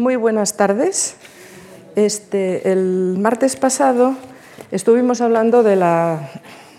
[0.00, 1.16] Muy buenas tardes.
[1.94, 4.16] Este, el martes pasado
[4.72, 6.30] estuvimos hablando de la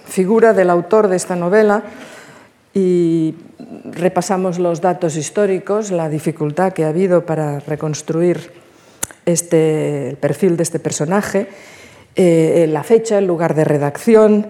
[0.08, 1.84] figura del autor de esta novela
[2.74, 3.36] y
[3.86, 8.54] repasamos los datos históricos, la dificultad que ha habido para reconstruir
[9.28, 11.48] este, el perfil de este personaje,
[12.16, 14.48] eh, la fecha, el lugar de redacción,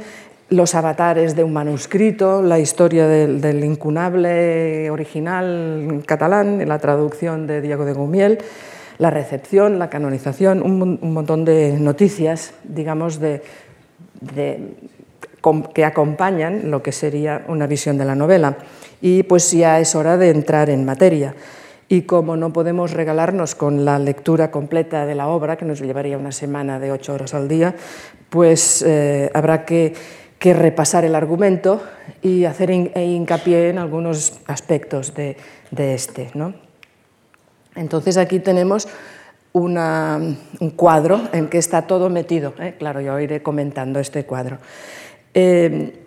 [0.52, 7.86] los avatares de un manuscrito, la historia del, incunable original catalán, la traducción de Diego
[7.86, 8.38] de Gumiel,
[8.98, 13.42] la recepción, la canonización, un, montón de noticias, digamos, de,
[15.74, 18.58] que acompañan lo que sería una visión de la novela.
[19.00, 21.34] Y pues ya es hora de entrar en materia.
[21.88, 26.18] Y como no podemos regalarnos con la lectura completa de la obra, que nos llevaría
[26.18, 27.74] una semana de ocho horas al día,
[28.30, 29.94] pues eh, habrá que
[30.42, 31.84] que repasar el argumento
[32.24, 35.38] y hacer e hincapié en algunos aspectos de,
[35.78, 36.32] este.
[36.34, 36.56] ¿no?
[37.76, 38.88] Entonces aquí tenemos
[39.54, 40.38] un
[40.76, 42.56] cuadro en que está todo metido.
[42.60, 42.74] ¿eh?
[42.80, 44.58] Claro, yo iré comentando este cuadro.
[45.36, 46.00] Eh,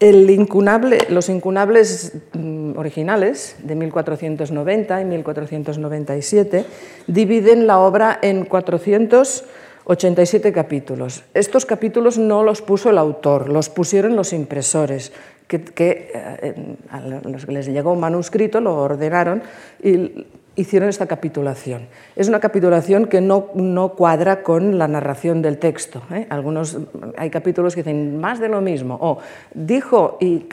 [0.00, 6.66] los incunables mm, originales de 1490 y 1497
[7.06, 9.44] dividen la obra en 400
[9.86, 11.24] 87 capítulos.
[11.34, 15.12] Estos capítulos no los puso el autor, los pusieron los impresores,
[15.46, 16.54] que, eh,
[17.48, 19.42] les llegó un manuscrito, lo ordenaron
[19.82, 21.86] y hicieron esta capitulación.
[22.16, 26.02] Es una capitulación que no, no cuadra con la narración del texto.
[26.10, 26.26] ¿eh?
[26.30, 26.78] Algunos,
[27.16, 29.18] hay capítulos que dicen más de lo mismo, o
[29.52, 30.46] dijo, y,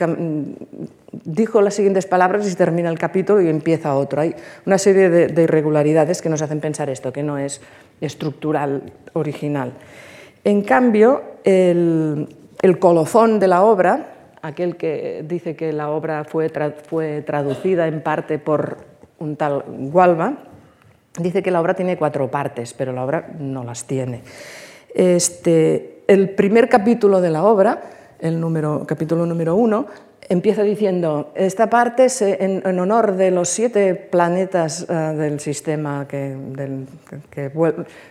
[1.24, 4.22] dijo las siguientes palabras y termina el capítulo y empieza otro.
[4.22, 7.62] Hay una serie de, irregularidades que nos hacen pensar esto, que no es
[8.02, 9.74] estructural, original.
[10.44, 12.28] En cambio, el,
[12.80, 16.52] colofón de la obra, aquel que dice que la obra fue,
[16.90, 18.78] fue traducida en parte por
[19.20, 20.38] un tal Gualba,
[21.20, 24.22] dice que la obra tiene cuatro partes, pero la obra no las tiene.
[24.94, 27.82] Este, el primer capítulo de la obra,
[28.20, 29.86] el número, capítulo número uno,
[30.30, 36.36] empieza diciendo, esta parte es en, honor de los siete planetas eh, del sistema que,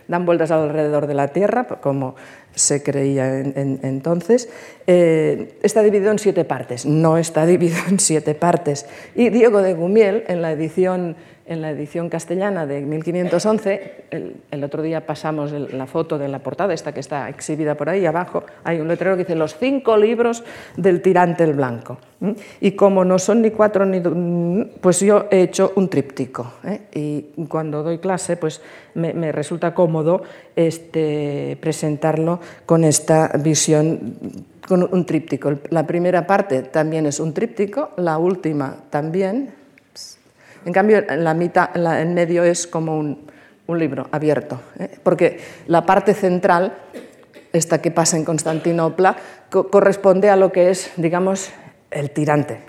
[0.07, 2.15] dan vueltas alrededor de la Tierra, como
[2.53, 4.49] se creía entonces,
[4.85, 6.85] eh, está dividido en siete partes.
[6.85, 8.85] No está dividido en siete partes.
[9.15, 11.15] Y Diego de Gumiel, en la edición
[11.51, 14.05] en la edición castellana de 1511,
[14.51, 18.05] el, otro día pasamos la foto de la portada, esta que está exhibida por ahí
[18.05, 20.45] abajo, hay un letrero que dice los cinco libros
[20.77, 21.97] del tirante el blanco.
[22.61, 23.99] Y como no son ni cuatro, ni
[24.79, 26.53] pues yo he hecho un tríptico.
[26.63, 26.81] ¿eh?
[26.93, 28.61] Y cuando doy clase, pues
[28.93, 30.21] me, resulta cómodo
[30.55, 34.15] este, presentarlo con esta visión
[34.65, 35.51] con un tríptico.
[35.69, 39.60] La primera parte también es un tríptico, la última también,
[40.65, 43.29] en cambio, la mitad, en medio es como un,
[43.71, 44.97] libro abierto, ¿eh?
[45.01, 46.73] porque la parte central,
[47.53, 49.15] esta que pasa en Constantinopla,
[49.49, 51.51] corresponde a lo que es, digamos,
[51.89, 52.59] el tirante.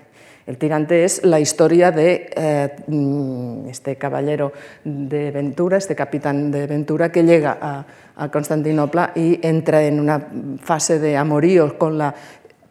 [0.47, 4.53] El tirante es la historia de eh, mm, este caballero
[4.85, 7.85] de Ventura, este capitán de Ventura, que llega a,
[8.17, 10.29] a Constantinopla y entra en una
[10.61, 12.15] fase de amorío con la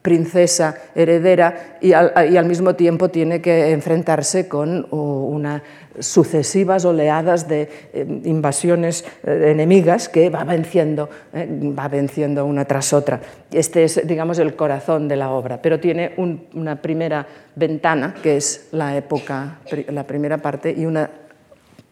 [0.01, 5.61] princesa heredera y al, mismo tiempo tiene que enfrentarse con unas
[5.99, 11.47] sucesivas oleadas de eh, invasiones eh, enemigas que va venciendo, eh,
[11.77, 13.19] va venciendo una tras otra.
[13.51, 16.13] Este es, digamos, el corazón de la obra, pero tiene
[16.53, 19.59] una primera ventana, que es la época,
[19.89, 21.09] la primera parte, y una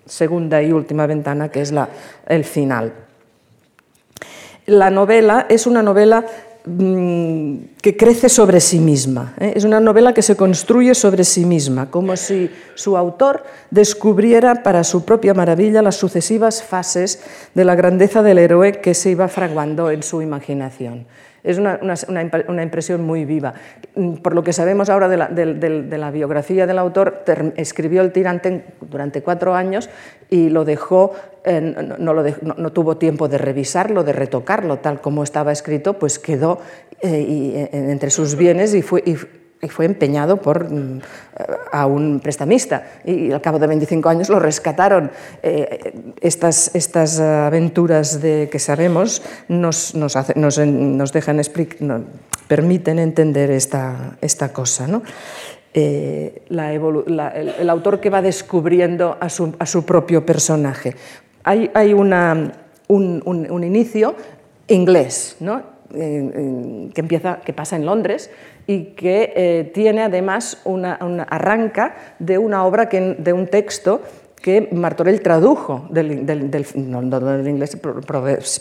[0.05, 1.89] segunda y última ventana, que es la,
[2.27, 2.93] el final.
[4.65, 6.23] La novela es una novela
[7.81, 9.33] que crece sobre sí misma.
[9.39, 9.53] ¿eh?
[9.55, 14.83] Es una novela que se construye sobre sí misma, como si su autor descubriera para
[14.83, 17.21] su propia maravilla las sucesivas fases
[17.55, 21.05] de la grandeza del héroe que se iba fraguando en su imaginación.
[21.43, 23.53] Es una, impresión muy viva.
[23.95, 25.17] Mm, por lo que sabemos ahora de
[25.97, 27.23] la, biografía del autor,
[27.55, 29.89] escribió El tirante durante cuatro años
[30.29, 31.13] y lo dejó,
[31.99, 36.59] no, tuvo tiempo de revisarlo, de retocarlo, tal como estaba escrito, pues quedó
[37.01, 39.03] eh, eh, entre sus bienes y fue,
[39.67, 41.01] fue empeñado por, mm,
[41.71, 45.11] a un prestamista y al cabo de 25 años lo rescataron.
[45.43, 51.41] Eh, estas, estas aventuras de, que sabemos nos, nos, nos, dejan
[52.47, 54.87] permiten entender esta, esta cosa.
[54.87, 55.03] ¿no?
[55.73, 60.95] Eh, la el, autor que va descubriendo a su, a su propio personaje.
[61.43, 62.53] Hay, hay una,
[62.87, 64.15] un, un, un, inicio
[64.67, 65.79] inglés, ¿no?
[65.91, 68.29] que, empieza, que pasa en Londres
[68.69, 70.93] y que eh, tiene además una,
[71.27, 74.03] arranca de una obra, de un texto
[74.43, 76.23] que Martorell tradujo del,
[76.75, 77.75] no, del inglés,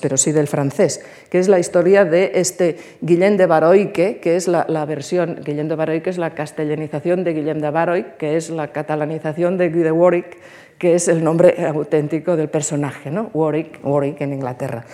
[0.00, 4.48] pero sí del francés, que es la historia de este Guillem de Baroique, que es
[4.48, 8.68] la, versión, Guillem de Baroique es la castellanización de Guillem de Baroy, que es la
[8.68, 10.38] catalanización de Guy de Warwick,
[10.78, 13.30] que es el nombre auténtico del personaje, ¿no?
[13.34, 14.84] Warwick, Warwick en Inglaterra.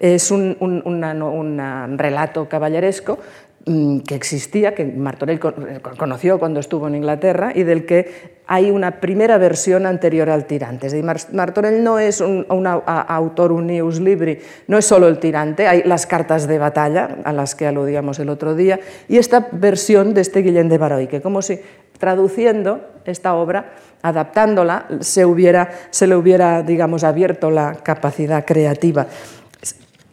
[0.00, 3.18] Es un, un relato caballeresco
[3.64, 9.38] que existía, que Martorell conoció cuando estuvo en Inglaterra y del que hay una primera
[9.38, 10.88] versión anterior al tirante.
[10.88, 14.38] Es decir, Martorell no es un, autor unius libri,
[14.68, 18.28] no es solo el tirante, hay las cartas de batalla a las que aludíamos el
[18.28, 21.58] otro día y esta versión de este Guillén de Baroy, que como si
[21.98, 23.72] traduciendo esta obra,
[24.02, 29.06] adaptándola, se, hubiera, se le hubiera, digamos, abierto la capacidad creativa.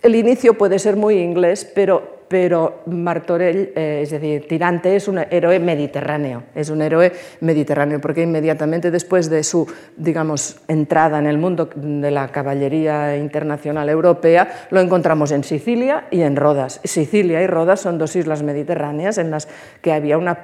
[0.01, 5.17] El inicio puede ser muy inglés, pero pero Martorell, eh, es decir, Tirante es un
[5.17, 7.11] héroe mediterráneo, es un héroe
[7.41, 9.67] mediterráneo, porque inmediatamente después de su,
[9.97, 16.21] digamos, entrada en el mundo de la caballería internacional europea, lo encontramos en Sicilia y
[16.21, 16.79] en Rodas.
[16.85, 19.49] Sicilia y Rodas son dos islas mediterráneas en las
[19.81, 20.37] que había una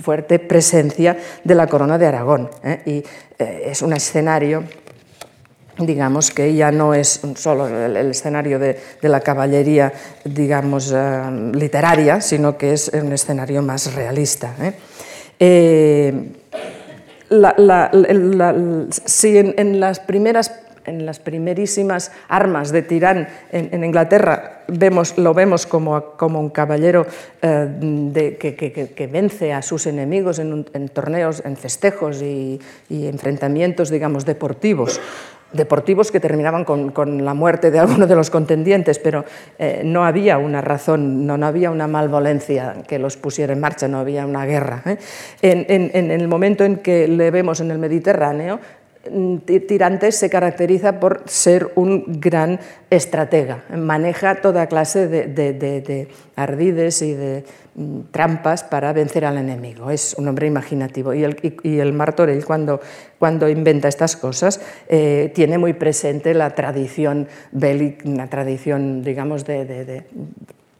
[0.00, 2.82] fuerte presencia de la corona de Aragón, ¿eh?
[2.86, 3.04] y
[3.36, 4.62] eh, es un escenario
[5.86, 9.92] digamos que ya no es solo el, escenario de, la caballería,
[10.24, 14.54] digamos, eh, literaria, sino que es un escenario más realista.
[14.60, 14.72] ¿eh?
[15.38, 16.32] Eh,
[19.06, 20.52] si en, las primeras
[20.86, 27.06] en las primerísimas armas de Tirán en, Inglaterra vemos, lo vemos como, como un caballero
[27.40, 35.00] que, vence a sus enemigos en, torneos, en festejos y, y, enfrentamientos, digamos, deportivos
[35.52, 39.24] deportivos que terminaban con, la muerte de alguno de los contendientes, pero
[39.58, 43.98] eh, no había una razón, no, había una malvolencia que los pusiera en marcha, no
[43.98, 44.82] había una guerra.
[44.86, 44.98] ¿eh?
[45.42, 48.60] En, el momento en que le vemos en el Mediterráneo,
[49.66, 52.60] Tirantes se caracteriza por ser un gran
[52.90, 57.44] estratega, maneja toda clase de ardides y de
[57.80, 59.90] Mm, trampas para vencer al enemigo.
[59.90, 61.14] Es un hombre imaginativo.
[61.14, 62.80] Y el, y, el Martorell, cuando,
[63.18, 69.64] cuando inventa estas cosas, eh, tiene muy presente la tradición bélica, una tradición, digamos, de,
[69.64, 70.04] de,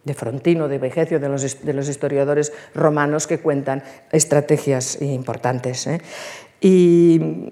[0.04, 5.86] de Frontino, de Vegecio, de los, de los, historiadores romanos que cuentan estrategias importantes.
[5.86, 6.00] ¿eh?
[6.60, 7.50] Y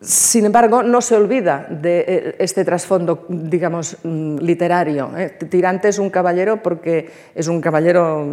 [0.00, 5.10] sin embargo, no se olvida de eh, este trasfondo, digamos, mm, literario.
[5.16, 5.28] ¿eh?
[5.50, 8.26] Tirante es un caballero porque es un caballero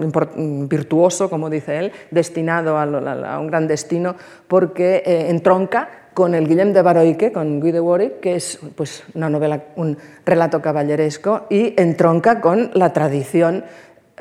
[0.70, 4.16] virtuoso, como dice él, destinado a, un gran destino,
[4.48, 9.04] porque eh, entronca con el Guillem de Baroique, con Guy de Warwick, que es pues,
[9.14, 13.66] una novela, un relato caballeresco, y entronca con la tradición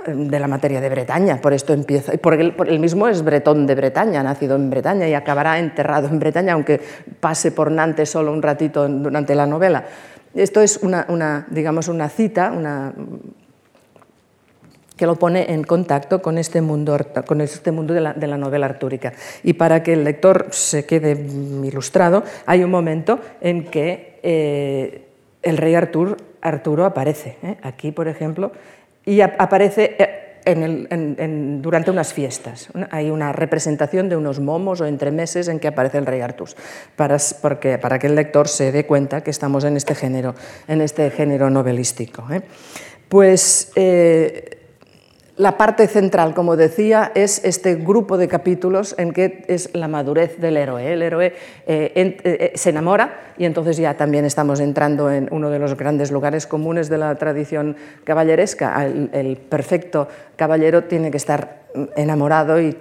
[0.06, 4.22] de la materia de Bretaña, por esto empieza, porque él, mismo es bretón de Bretaña,
[4.22, 6.80] nacido en Bretaña y acabará enterrado en Bretaña, aunque
[7.20, 9.84] pase por Nantes solo un ratito durante la novela.
[10.34, 12.92] Esto es una, digamos, una cita una,
[14.96, 19.12] que lo pone en contacto con este mundo, con este mundo de, la, novela artúrica.
[19.42, 25.08] Y para que el lector se quede ilustrado, hay un momento en que eh,
[25.42, 27.36] el rey Artur, Arturo aparece.
[27.42, 27.56] ¿eh?
[27.62, 28.52] Aquí, por ejemplo,
[29.06, 32.68] y aparece eh, durante unas fiestas.
[32.90, 36.56] Hay una representación de unos momos o entremeses en que aparece el rey Artus,
[36.96, 37.18] para,
[37.98, 40.34] que el lector se dé cuenta que estamos en este género,
[40.68, 42.26] en este género novelístico.
[42.30, 42.42] ¿eh?
[43.08, 44.55] Pues eh,
[45.36, 50.38] la parte central, como decía, es este grupo de capítulos en que es la madurez
[50.38, 50.92] del héroe.
[50.94, 51.26] El héroe
[51.66, 55.76] eh, eh, eh, se enamora y entonces ya también estamos entrando en uno de los
[55.76, 58.82] grandes lugares comunes de la tradición caballeresca.
[58.86, 61.66] El, perfecto caballero tiene que estar
[61.96, 62.74] enamorado y,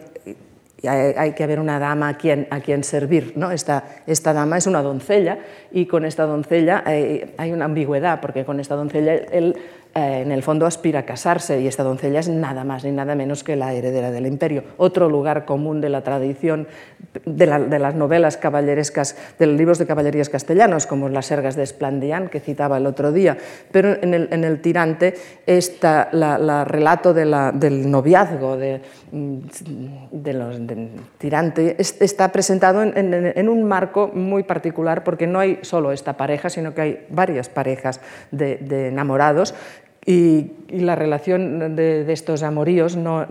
[0.88, 3.34] hay, que haber una dama a quien, a quien servir.
[3.36, 3.52] ¿no?
[3.52, 5.40] Esta, esta dama es una doncella
[5.72, 9.56] y con esta doncella hay una ambigüedad, porque con esta doncella él
[9.98, 13.16] eh, en el fondo aspira a casarse y esta doncella es nada más ni nada
[13.16, 14.66] menos que la heredera del imperio.
[14.76, 16.68] Otro lugar común de la tradición
[17.24, 22.28] de, las novelas caballerescas, de los libros de caballerías castellanos, como las sergas de Esplandián,
[22.28, 23.38] que citaba el otro día.
[23.72, 25.14] Pero en el, tirante,
[25.46, 28.82] está la, relato del noviazgo de,
[29.14, 30.60] de los
[31.18, 36.74] tirante está presentado en, un marco muy particular, porque no hay solo esta pareja, sino
[36.74, 39.56] que hay varias parejas de enamorados
[40.06, 43.26] y, la relación de, estos amoríos, no,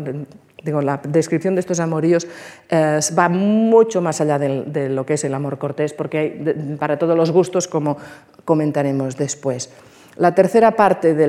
[0.65, 2.27] digo, la descripción de estos amoríos
[2.71, 6.99] eh, va mucho más allá de, lo que es el amor cortés, porque hay para
[6.99, 7.97] todos los gustos, como
[8.45, 9.71] comentaremos después.
[10.17, 11.27] La tercera parte de,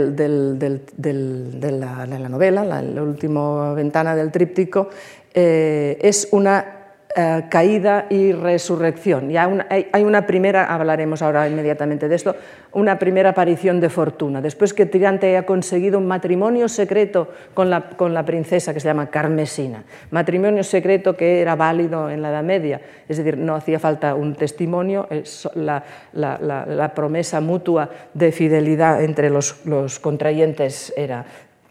[1.71, 4.89] la, novela, la, última ventana del tríptico,
[5.33, 6.74] eh, es una
[7.15, 9.29] eh, caída y resurrección.
[9.29, 12.35] Ya hay una primera, hablaremos ahora inmediatamente de esto,
[12.73, 14.41] una primera aparición de fortuna.
[14.41, 18.89] Después que Tirante ha conseguido un matrimonio secreto con la, con la princesa que se
[18.89, 23.79] llama Carmesina, matrimonio secreto que era válido en la Edad Media, es decir, no hacía
[23.79, 25.07] falta un testimonio,
[25.53, 31.25] la, la, la promesa mutua de fidelidad entre los, los contrayentes era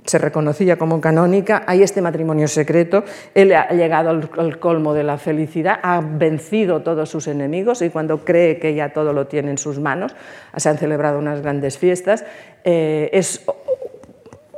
[0.04, 5.18] se reconocía como canónica, hay este matrimonio secreto, él ha llegado al, colmo de la
[5.18, 9.58] felicidad, ha vencido todos sus enemigos y cuando cree que ya todo lo tiene en
[9.58, 10.14] sus manos,
[10.56, 12.24] se han celebrado unas grandes fiestas,
[12.64, 13.44] eh, es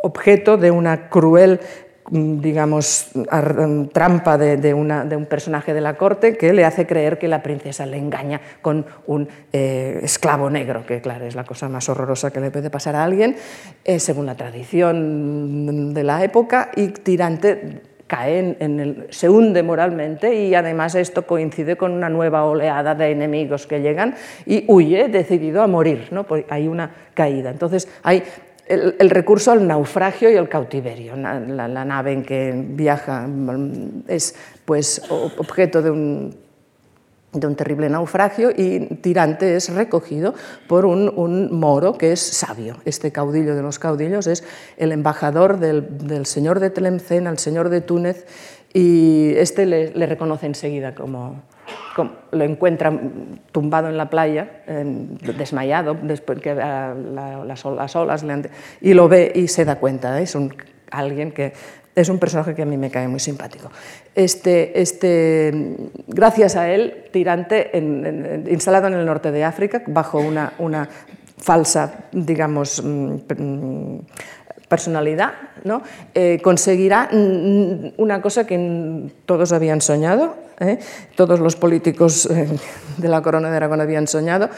[0.02, 1.60] objeto de una cruel
[2.10, 7.42] digamos, mm, trampa de, un personaje de la corte que le hace creer que la
[7.42, 12.30] princesa le engaña con un eh, esclavo negro, que claro, es la cosa más horrorosa
[12.30, 13.36] que le puede pasar a alguien,
[13.84, 20.32] eh, según la tradición de la época, y Tirante cae en el, se hunde moralmente
[20.34, 25.62] y además esto coincide con una nueva oleada de enemigos que llegan y huye decidido
[25.62, 26.24] a morir, ¿no?
[26.48, 27.50] hay una caída.
[27.50, 28.22] Entonces hay
[28.68, 31.16] el, recurso al naufragio y al cautiverio.
[31.16, 36.36] La, nave en que viaja mm, es pues, objeto de un,
[37.32, 40.34] de un terrible naufragio y Tirante es recogido
[40.66, 42.76] por un, moro que es sabio.
[42.84, 44.44] Este caudillo de los caudillos es
[44.76, 48.26] el embajador del, señor de Tlemcen al señor de Túnez
[48.72, 51.42] y este le reconoce enseguida como,
[52.30, 52.92] lo encuentra
[53.52, 54.62] tumbado en la playa,
[55.20, 60.18] desmayado, después que las, olas le y lo ve y se da cuenta.
[60.18, 60.24] ¿eh?
[60.24, 60.54] Es un,
[60.90, 61.52] alguien que
[61.94, 63.70] es un personaje que a mí me cae muy simpático.
[64.14, 67.70] Este, este, gracias a él, Tirante,
[68.50, 70.88] instalado en el norte de África, bajo una, una
[71.38, 73.98] falsa, digamos, mm,
[74.68, 75.32] personalidad,
[75.64, 75.82] ¿no?
[76.14, 80.78] Eh, conseguirá mm, una cosa que todos habían soñado, ¿eh?
[81.14, 82.48] todos los políticos eh,
[82.96, 84.50] de la corona de Aragón habían soñado,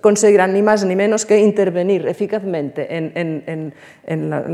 [0.00, 3.74] conseguirán ni más ni menos que intervenir eficazmente en,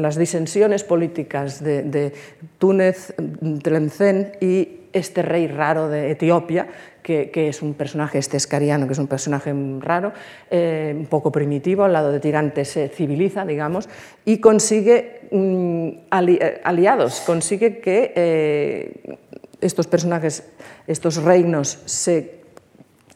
[0.03, 2.13] las disensiones políticas de, de
[2.59, 3.15] Túnez,
[3.63, 6.69] Tlemcen y este rey raro de Etiopía,
[7.03, 10.13] que, es un personaje, este escariano, que es un personaje raro,
[10.51, 13.89] eh, un poco primitivo, al lado de Tirante se civiliza, digamos,
[14.25, 15.89] y consigue mm,
[16.29, 19.17] eh, aliados, consigue que eh,
[19.61, 20.45] estos personajes,
[20.87, 22.40] estos reinos se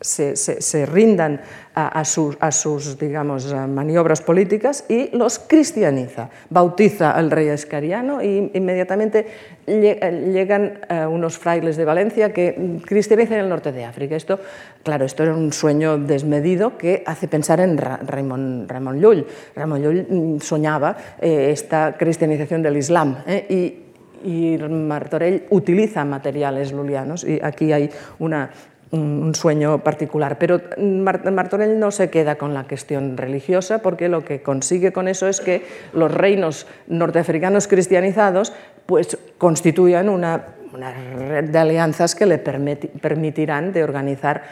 [0.05, 1.41] se, rindan
[1.75, 6.29] a, sus, digamos, maniobras políticas y los cristianiza.
[6.51, 9.27] Bautiza al rey escariano e inmediatamente
[9.67, 14.15] llegan eh, unos frailes de Valencia que cristianizan el norte de África.
[14.15, 14.39] Esto,
[14.83, 19.27] claro, esto era un sueño desmedido que hace pensar en Ramón, Ramón Llull.
[19.57, 23.85] Ramón Llull mm, soñaba eh, esta cristianización del Islam eh, y
[24.25, 28.51] y Martorell utiliza materiales lulianos y aquí hay una,
[28.95, 30.39] un sueño particular.
[30.39, 35.27] Pero Martorell no se queda con la cuestión religiosa porque lo que consigue con eso
[35.29, 38.53] es que los reinos norteafricanos cristianizados
[38.87, 40.45] pues, constituyan una
[40.75, 44.43] una red de alianzas que le permitirán de organizar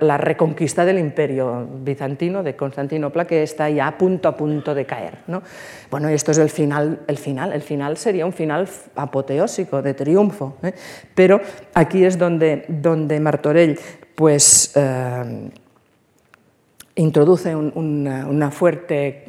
[0.00, 4.84] la reconquista del imperio bizantino de Constantinopla que está ya a punto a punto de
[4.84, 5.18] caer.
[5.28, 5.42] ¿no?
[5.90, 10.56] Bueno, esto es el final, el final, el final sería un final apoteósico de triunfo,
[10.62, 10.72] ¿eh?
[11.14, 11.40] pero
[11.74, 13.78] aquí es donde, donde Martorell
[14.16, 15.50] pues, eh,
[16.96, 19.24] introduce una, fuerte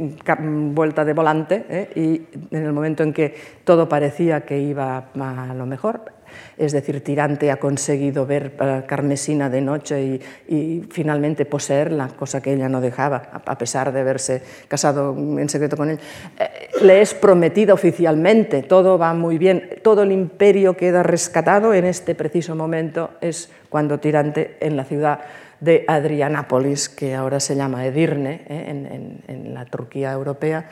[0.74, 1.90] vuelta de volante ¿eh?
[1.96, 6.02] y en el momento en que todo parecía que iba a lo mejor,
[6.58, 12.54] es decir, Tirante ha conseguido ver a Carmesina de noche y, finalmente poseerla, cosa que
[12.54, 16.00] ella no dejaba, a pesar de haberse casado en secreto con él.
[16.40, 21.86] Eh, le es prometida oficialmente, todo va muy bien, todo el imperio queda rescatado en
[21.86, 25.20] este preciso momento, es cuando Tirante en la ciudad
[25.60, 30.66] de Adrianápolis, que ahora se llama Edirne, eh, en la Turquía europea,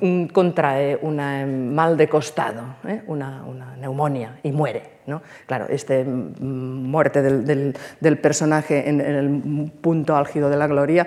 [0.00, 3.02] Mm, contrae un mal de costado, ¿eh?
[3.08, 3.42] una,
[3.78, 4.97] neumonía y muere.
[5.46, 11.06] Claro, esta mm, muerte del, personaje en, el punto álgido de la gloria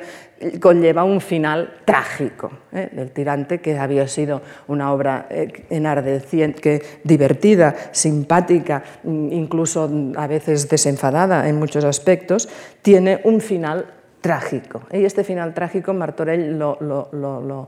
[0.59, 2.89] conlleva un final trágico ¿eh?
[2.91, 10.67] del tirante, que había sido una obra eh, enardeciente, divertida, simpática, mm, incluso a veces
[10.67, 12.49] desenfadada en muchos aspectos,
[12.81, 13.85] tiene un final
[14.21, 14.81] trágico.
[14.91, 17.67] Y este final trágico Martorell lo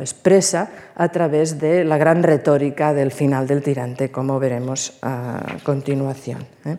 [0.00, 6.46] expresa a través de la gran retórica del final del tirante, como veremos a continuación.
[6.64, 6.76] ¿eh?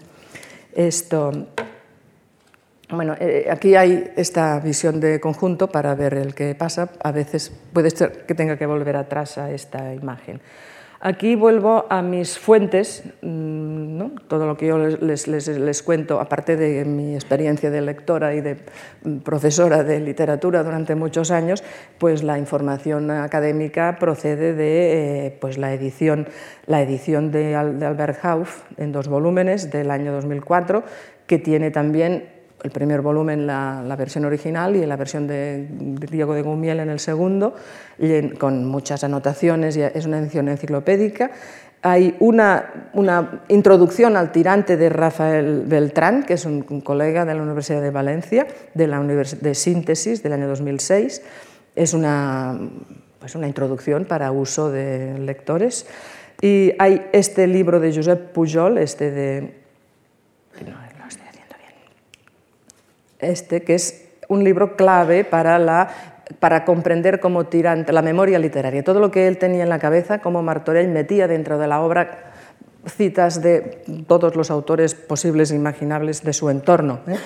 [0.74, 1.32] Esto,
[2.90, 6.90] bueno, eh, aquí hay esta visión de conjunto para ver el que pasa.
[7.04, 10.42] A veces puede ser que tenga que volver atrás a esta imagen.
[11.06, 16.84] Aquí vuelvo a mis fuentes, mm, todo lo que yo les, les, cuento, aparte de
[16.84, 18.58] mi experiencia de lectora y de
[19.04, 21.64] mm, profesora de literatura durante muchos años,
[22.00, 26.28] pues la información académica procede de eh, pues la edición,
[26.66, 30.84] la edición de, de Albert Hauff en dos volúmenes del año 2004,
[31.28, 32.35] que tiene también
[32.66, 35.68] el primer volumen la, la, versión original y la versión de,
[36.10, 37.54] Diego de Gumiel en el segundo,
[38.40, 41.30] con muchas anotaciones, y es una edición enciclopédica.
[41.84, 47.44] Hay una, una, introducción al tirante de Rafael Beltrán, que es un, colega de la
[47.44, 51.22] Universidad de Valencia, de la Univers de Síntesis del año 2006.
[51.76, 52.60] Es una,
[53.20, 55.86] pues una introducción para uso de lectores.
[56.42, 59.66] Y hay este libro de Josep Pujol, este de
[63.30, 65.90] este, que es un libro clave para, la,
[66.40, 68.84] para comprender como tirante la memoria literaria.
[68.84, 72.32] Todo lo que él tenía en la cabeza, como Martorell metía dentro de la obra
[72.88, 77.00] citas de todos los autores posibles e imaginables de su entorno.
[77.08, 77.18] ¿eh?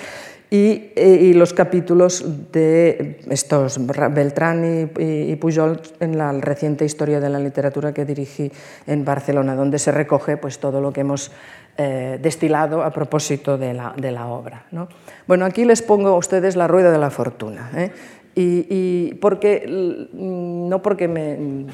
[0.52, 7.20] Y, eh, y, los capítulos de estos Beltrán y, y, Pujol en la reciente historia
[7.20, 8.50] de la literatura que dirigí
[8.88, 11.30] en Barcelona, donde se recoge pues, todo lo que hemos
[11.76, 14.66] eh, destilado a propósito de la, de la obra.
[14.70, 14.88] ¿no?
[15.26, 17.70] Bueno, aquí les pongo a ustedes la rueda de la fortuna.
[17.74, 17.90] ¿eh?
[18.34, 19.66] Y, porque,
[20.12, 21.66] no porque me,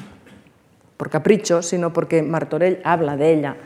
[0.97, 3.57] por capricho, sino porque Martorell habla de ella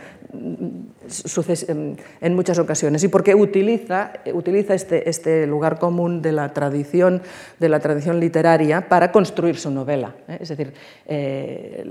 [2.21, 7.21] en muchas ocasiones y porque utiliza, utiliza este, este, lugar común de la tradición,
[7.59, 10.15] de la tradición literaria para construir su novela.
[10.27, 10.37] ¿eh?
[10.39, 10.73] Es decir,
[11.05, 11.85] eh,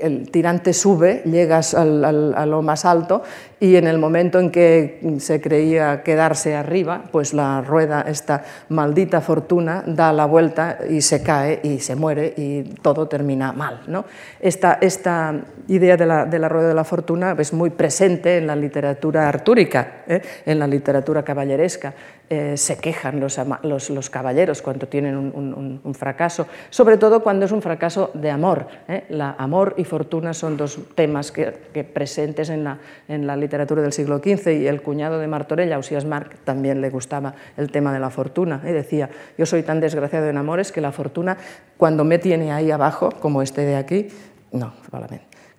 [0.00, 3.22] el tirante sube, llegas al, a lo más alto
[3.60, 9.20] y en el momento en que se creía quedarse arriba, pues la rueda, esta maldita
[9.20, 13.82] fortuna, da la vuelta y se cae y se muere y todo termina mal.
[13.88, 14.04] ¿no?
[14.40, 15.34] Esta, esta
[15.66, 19.28] idea de la, de la, rueda de la fortuna es muy presente en la literatura
[19.28, 20.22] artúrica, ¿eh?
[20.46, 21.94] en la literatura caballeresca.
[22.30, 27.22] Eh, se quejan los, los, los, caballeros cuando tienen un, un, un, fracaso, sobre todo
[27.22, 28.66] cuando es un fracaso de amor.
[28.86, 29.04] ¿eh?
[29.08, 32.76] La amor y fortuna son dos temas que, que presentes en la,
[33.08, 36.90] en la, literatura del siglo XV y el cuñado de Martorell, Ausías Marc, también le
[36.90, 38.60] gustaba el tema de la fortuna.
[38.64, 38.72] ¿eh?
[38.72, 41.36] Decía, yo soy tan desgraciado en amores que la fortuna,
[41.76, 44.08] cuando me tiene ahí abajo, como este de aquí,
[44.52, 44.72] no,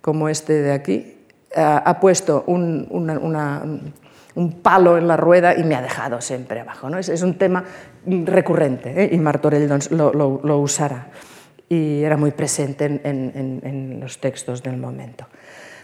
[0.00, 1.16] como este de aquí,
[1.56, 3.62] ha puesto un, una, una
[4.34, 6.88] un palo en la rueda y me ha dejado siempre abajo.
[6.88, 6.98] ¿no?
[6.98, 7.64] Es, es un tema
[8.06, 9.10] recurrente ¿eh?
[9.12, 10.64] y Martorell lo, lo, lo,
[11.68, 15.26] y era muy presente en, en, en, los textos del momento.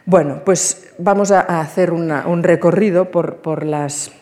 [0.08, 4.12] Bueno, pues vamos a, hacer un recorrido por, por, las,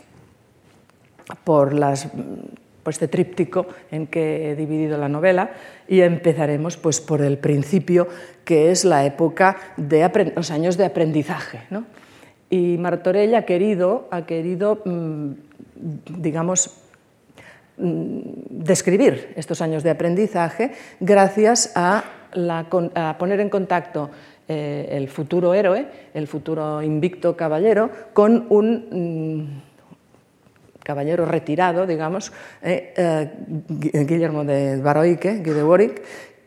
[1.45, 2.09] por, las,
[2.83, 5.51] por este tríptico en que he dividido la novela
[5.87, 8.09] y empezaremos pues, por el principio,
[8.47, 11.61] que es la época de los años de aprendizaje.
[11.69, 11.85] ¿no?
[12.49, 15.33] Y Martorell ha querido, ha querido mm,
[16.17, 16.79] digamos,
[17.77, 22.05] mm, describir estos años de aprendizaje gracias a
[23.19, 24.11] poner en contacto
[24.49, 32.93] eh, el futuro héroe, el futuro invicto caballero, con un mm, caballero retirado, digamos, eh,
[32.97, 33.31] eh,
[33.69, 36.03] Guillermo de Baroique, Guy de Warwick,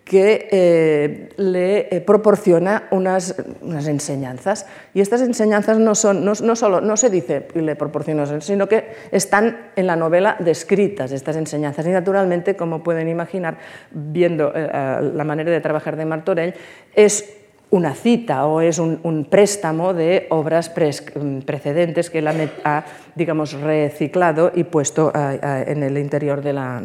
[0.08, 4.66] que eh, le eh, proporciona unas, unas, enseñanzas.
[4.94, 8.68] Y estas enseñanzas no, son, no, no solo no se dice y le proporciona, sino
[8.68, 11.86] que están en la novela descritas, estas enseñanzas.
[11.86, 13.58] Y naturalmente, como pueden imaginar,
[13.92, 16.54] viendo eh, la manera de trabajar de Martorell,
[16.96, 23.54] es una cita o es un, préstamo de obras mm, precedentes que él ha, digamos,
[23.54, 26.82] reciclado y puesto a, a, en el interior de la,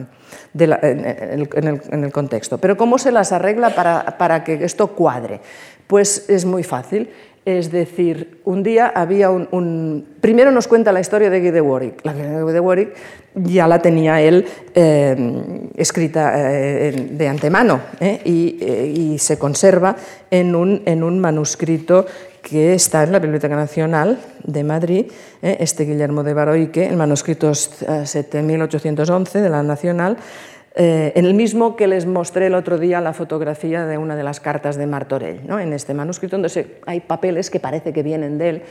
[0.52, 2.58] de la en, el, en, el, en, el, contexto.
[2.58, 5.40] Pero ¿cómo se las arregla para, para que esto cuadre?
[5.86, 7.10] Pues es muy fácil.
[7.44, 12.04] Es decir, un día había un, Primero nos cuenta la historia de Guy de Warwick.
[12.04, 12.94] La de Warwick
[13.34, 19.96] ya la tenía él eh, escrita eh, de antemano eh, y, se conserva
[20.30, 22.06] en un, en un, manuscrito
[22.42, 25.06] que está en la Biblioteca Nacional de Madrid,
[25.42, 30.16] este Guillermo de Baroique, el manuscrito 7811 de la Nacional,
[30.74, 34.22] eh, en el mismo que les mostré el otro día la fotografía de una de
[34.22, 35.46] las cartas de Martorell.
[35.46, 35.60] ¿no?
[35.60, 38.62] En este manuscrito, donde hay papeles que parece que vienen de él,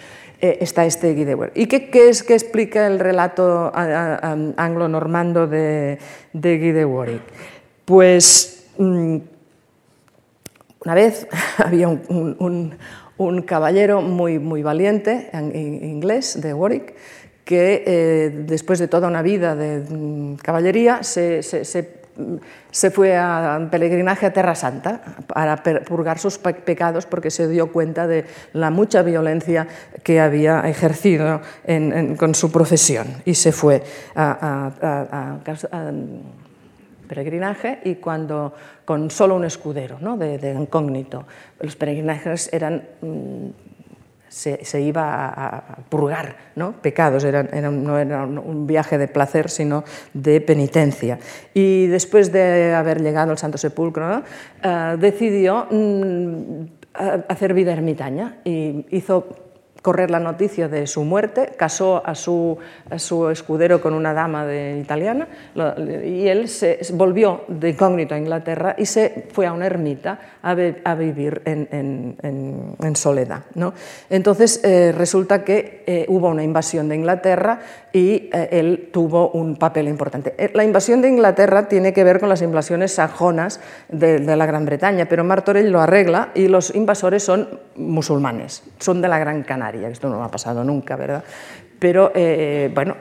[0.41, 1.55] eh, está este Warwick.
[1.55, 5.99] ¿Y qué, es que explica el relato anglo-normando de,
[6.33, 7.21] de Guy de Warwick?
[7.85, 9.17] Pues mm,
[10.83, 12.77] una vez había un,
[13.45, 16.95] caballero muy, muy valiente, en, en inglés, de Warwick,
[17.51, 23.67] que eh, después de toda una vida de mm, caballería se, se, se, fue a
[23.69, 29.01] peregrinaje a Terra Santa para purgar sus pecados porque se dio cuenta de la mucha
[29.01, 29.67] violencia
[30.01, 31.41] que había ejercido
[32.17, 33.83] con su profesión y se fue
[34.15, 34.71] a,
[37.09, 38.53] peregrinaje y cuando
[38.85, 40.15] con solo un escudero ¿no?
[40.15, 41.25] de, incógnito.
[41.59, 43.70] Los peregrinajes eran mm,
[44.31, 46.71] se, iba a, purgar ¿no?
[46.81, 51.19] pecados, no era un viaje de placer, sino de penitencia.
[51.53, 54.23] Y después de haber llegado al Santo Sepulcro,
[54.63, 56.63] eh, decidió mm,
[57.27, 59.27] hacer vida ermitaña y hizo
[59.81, 62.57] correr la noticia de su muerte, casó a su,
[62.97, 65.27] su escudero con una dama de, italiana
[66.05, 70.95] y él se volvió de incógnito a Inglaterra y se fue a una ermita a,
[70.95, 73.43] vivir en, soledad.
[73.55, 73.73] ¿no?
[74.09, 77.59] Entonces eh, resulta que eh, hubo una invasión de Inglaterra
[77.93, 80.35] y eh, él tuvo un papel importante.
[80.53, 84.65] La invasión de Inglaterra tiene que ver con las invasiones sajonas de, de la Gran
[84.65, 89.71] Bretaña, pero Martorell lo arregla y los invasores son musulmanes, son de la Gran Canaria
[89.89, 91.23] esto no ha pasado nunca, ¿verdad?
[91.81, 92.95] Pero eh, bueno,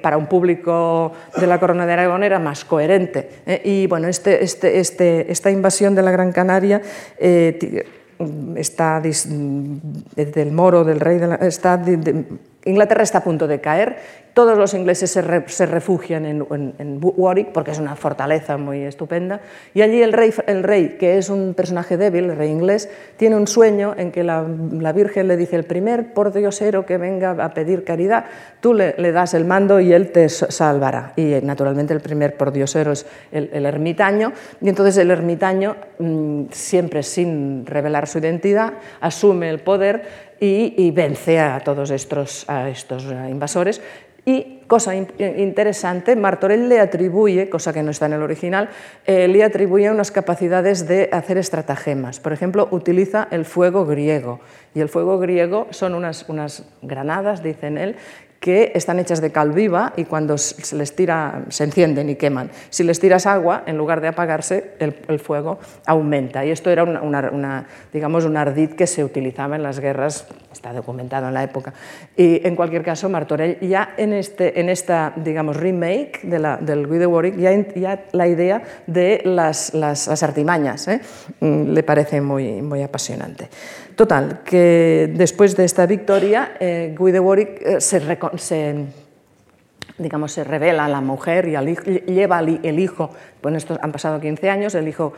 [0.00, 3.28] para un público de la Corona de Aragón era más coherente.
[3.44, 3.60] ¿eh?
[3.62, 6.80] Y bueno, este, este, este, esta invasión de la Gran Canaria
[7.18, 7.84] eh,
[8.56, 11.78] está desde el moro del rey, de está
[12.64, 15.22] Inglaterra está a punto de caer todos los ingleses se,
[15.66, 19.40] refugian en, Warwick porque es una fortaleza muy estupenda
[19.74, 23.36] y allí el rey, el rey, que es un personaje débil, el rey inglés, tiene
[23.36, 24.42] un sueño en que la,
[24.94, 28.26] Virgen le dice el primer pordiosero que venga a pedir caridad,
[28.60, 31.12] tú le, das el mando y él te salvará.
[31.16, 37.66] Y naturalmente el primer pordiosero es el, ermitaño y entonces el ermitaño, mm, siempre sin
[37.66, 43.80] revelar su identidad, asume el poder y, vence a todos estos, estos invasores
[44.26, 48.70] y, cosa interesante, Martorell le atribuye, cosa que no está en el original,
[49.06, 52.20] eh, le atribuye unas capacidades de hacer estratagemas.
[52.20, 54.40] Por ejemplo, utiliza el fuego griego.
[54.74, 57.96] Y el fuego griego son unas, unas granadas, dicen él,
[58.44, 62.50] que están hechas de cal viva y cuando se les tira, se encienden y queman.
[62.68, 66.44] Si les tiras agua, en lugar de apagarse, el, fuego aumenta.
[66.44, 71.26] Y esto era una, digamos, un ardid que se utilizaba en las guerras, está documentado
[71.28, 71.72] en la época.
[72.18, 76.98] Y en cualquier caso, Martorell ya en, este, esta, digamos, remake de la, del Guy
[76.98, 81.00] de Warwick, ya, ya, la idea de las, las, artimañas ¿eh?
[81.40, 83.48] mm, le parece muy, muy apasionante.
[83.96, 88.86] Total, que después de esta victoria, eh, eh, se,
[89.98, 94.50] digamos, se revela a la mujer y lleva el hijo, bueno, estos han pasado 15
[94.50, 95.12] años, el hijo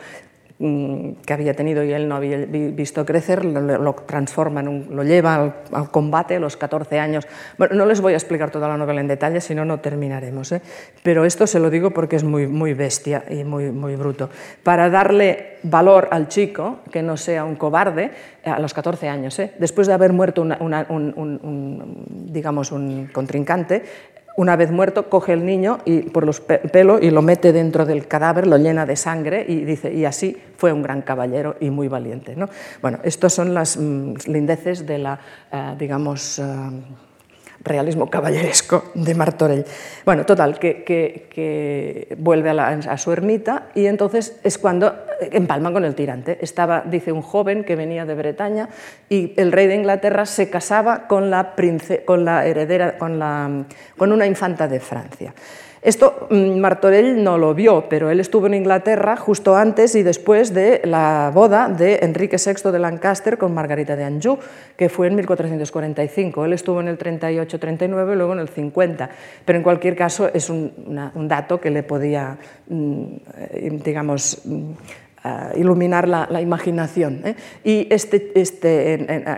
[0.59, 6.37] que había tenido y él no había visto crecer, lo, transforma, lo lleva al, combate
[6.37, 7.27] a los 14 años.
[7.59, 10.53] Bueno, no les voy a explicar toda la novela en detalle, si no, no terminaremos.
[10.53, 10.63] ¿eh?
[11.03, 14.31] Pero esto se lo digo porque es muy, muy bestia y muy, muy bruto.
[14.63, 18.13] Para darle valor al chico, que no sea un cobarde,
[18.45, 19.53] a los 14 años, ¿eh?
[19.59, 23.83] después de haber muerto un, digamos, un contrincante,
[24.37, 28.07] una vez muerto, coge el niño y, por los pelos y lo mete dentro del
[28.07, 31.89] cadáver, lo llena de sangre y dice, y así fue un gran caballero y muy
[31.89, 32.37] valiente.
[32.37, 32.49] ¿no?
[32.83, 36.45] Bueno, estos son las mm, lindeces de eh, digamos, eh,
[37.67, 39.65] realismo caballeresco de Martorell.
[40.05, 46.39] Bueno, total, que, vuelve a, su ermita y entonces es cuando empalman con el tirante.
[46.41, 48.69] Estaba, dice, un joven que venía de Bretaña
[49.09, 51.55] y el rey de Inglaterra se casaba con la,
[52.05, 53.65] con la heredera, con, la,
[53.99, 55.35] una infanta de Francia.
[55.87, 60.53] Esto mm, Martorell no lo vio, pero él estuvo en Inglaterra justo antes y después
[60.53, 64.37] de la boda de Enrique VI de Lancaster con Margarita de Anjou,
[64.77, 66.45] que fue en 1445.
[66.45, 69.11] Él estuvo en el 38-39 y luego en el 50,
[69.45, 70.73] pero en cualquier caso es un,
[71.29, 72.37] dato que le podía,
[72.69, 73.05] mm,
[73.53, 74.43] eh, digamos,
[75.27, 77.21] mm, iluminar la, imaginación.
[77.25, 77.35] ¿eh?
[77.65, 78.95] Y este, este,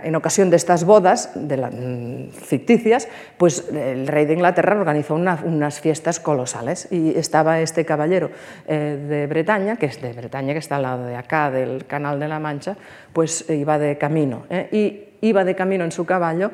[0.07, 5.79] en, ocasión de estas bodas de mm, ficticias, pues el rey de Inglaterra organizó unas
[5.79, 8.31] fiestas colosales y estaba este caballero
[8.67, 12.19] eh, de Bretaña, que es de Bretaña, que está al lado de acá del Canal
[12.19, 12.75] de la Mancha,
[13.13, 14.43] pues iba de camino.
[14.49, 14.69] ¿eh?
[14.71, 16.51] Y iba de camino en su caballo,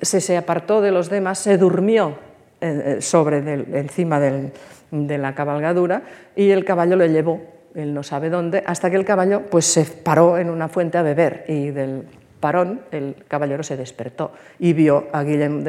[0.00, 2.18] se, se apartó de los demás, se durmió
[2.98, 3.38] sobre
[3.78, 4.18] encima
[4.90, 6.02] de la cabalgadura
[6.34, 9.84] y el caballo le llevó él no sabe dónde, hasta que el caballo pues, se
[9.84, 12.04] paró en una fuente a beber y del
[12.40, 15.62] parón el caballero se despertó y vio a Guillermo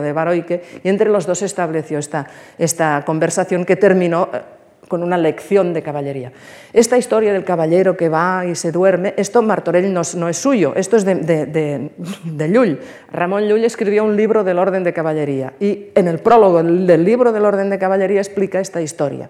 [0.00, 2.26] de, de Baroique y entre los dos estableció esta,
[2.58, 4.40] esta conversación que terminó eh,
[4.88, 6.30] con una lección de caballería.
[6.72, 10.74] Esta historia del caballero que va y se duerme, esto Martorell no, no es suyo,
[10.76, 11.90] esto es de, de,
[12.24, 12.78] de, Llull.
[13.10, 17.32] Ramón Llull escribió un libro del orden de caballería y en el prólogo del libro
[17.32, 19.28] del orden de caballería explica esta historia.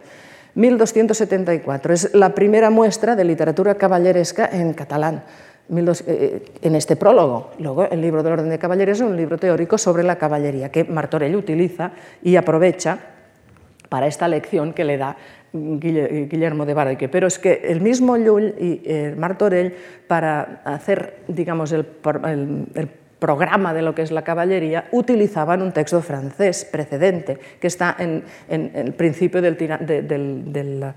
[0.57, 1.95] 1274.
[1.95, 5.23] Es la primera muestra de literatura caballeresca en catalán
[5.69, 7.51] eh, en este prólogo.
[7.59, 10.85] Luego, el libro del orden de caballeros es un libro teórico sobre la caballería que
[10.85, 11.93] Martorell utiliza
[12.23, 12.99] y aprovecha
[13.89, 15.17] para esta lección que le da
[15.53, 17.09] Guillermo de Baraque.
[17.09, 19.75] Pero es que el mismo Llull y eh, Martorell,
[20.07, 21.87] para hacer, digamos, el,
[23.19, 28.25] programa de lo que es la caballería, utilizaban un texto francés precedente, que está en,
[28.49, 30.95] el principio del, del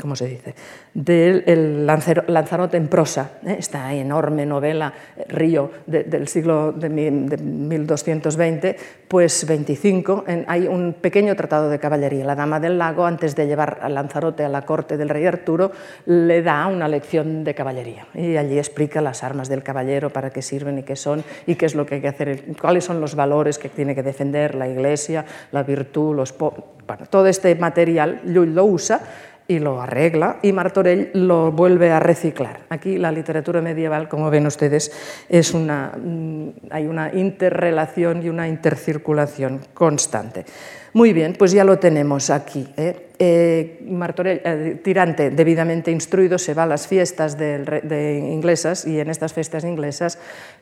[0.00, 0.54] ¿cómo se dice?,
[0.94, 3.56] del Lanzarote en prosa, ¿eh?
[3.58, 4.92] esta enorme novela
[5.28, 8.76] Río del siglo de, 1220,
[9.08, 12.24] pues 25, hay un pequeño tratado de caballería.
[12.24, 15.72] La Dama del Lago, antes de llevar a Lanzarote a la corte del rey Arturo,
[16.06, 20.42] le da una lección de caballería y allí explica las armas del caballero, para qué
[20.42, 23.14] sirven y qué son, y qué es lo que hay que hacer, cuáles son los
[23.14, 26.34] valores que tiene que defender la iglesia, la virtud, los...
[26.36, 29.00] Bueno, todo este material Llull lo usa
[29.48, 32.60] y lo arregla y Martorell lo vuelve a reciclar.
[32.68, 34.90] Aquí la literatura medieval, como ven ustedes,
[35.28, 40.44] es una, mm, hay una interrelación y una intercirculación constante.
[40.92, 42.66] Muy bien, pues ya lo tenemos aquí.
[42.76, 43.10] ¿eh?
[43.18, 49.10] Eh, Martorell, eh, tirante debidamente instruido, se va a las fiestas de inglesas y en
[49.10, 50.18] estas fiestas inglesas,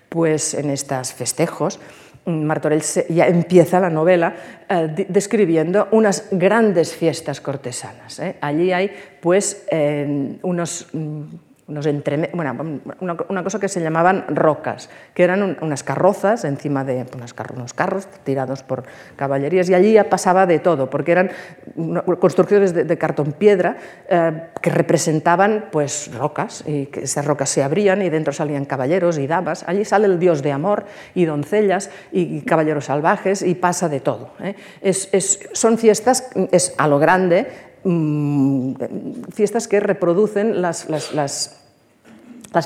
[0.08, 1.78] pues en estos festejos,
[2.26, 4.34] Martorell ya empieza la novela
[4.68, 8.18] eh, describiendo unas grandes fiestas cortesanas.
[8.18, 8.36] ¿eh?
[8.40, 9.66] Allí hay pues
[10.42, 10.88] unos
[11.66, 17.74] mm, bueno, una, cosa que se llamaban rocas, que eran unas carrozas encima de unos
[17.74, 18.84] carros, tirados por
[19.16, 21.30] caballerías, y allí ya pasaba de todo, porque eran
[22.20, 23.76] construcciones de, cartón piedra
[24.08, 29.18] eh, que representaban pues, rocas, y que esas rocas se abrían y dentro salían caballeros
[29.18, 29.64] y damas.
[29.66, 34.30] Allí sale el dios de amor y doncellas y caballeros salvajes y pasa de todo.
[34.40, 34.54] ¿eh?
[35.52, 37.46] son fiestas, es a lo grande,
[37.84, 38.74] Mm,
[39.30, 40.86] fiestas que reproducen las,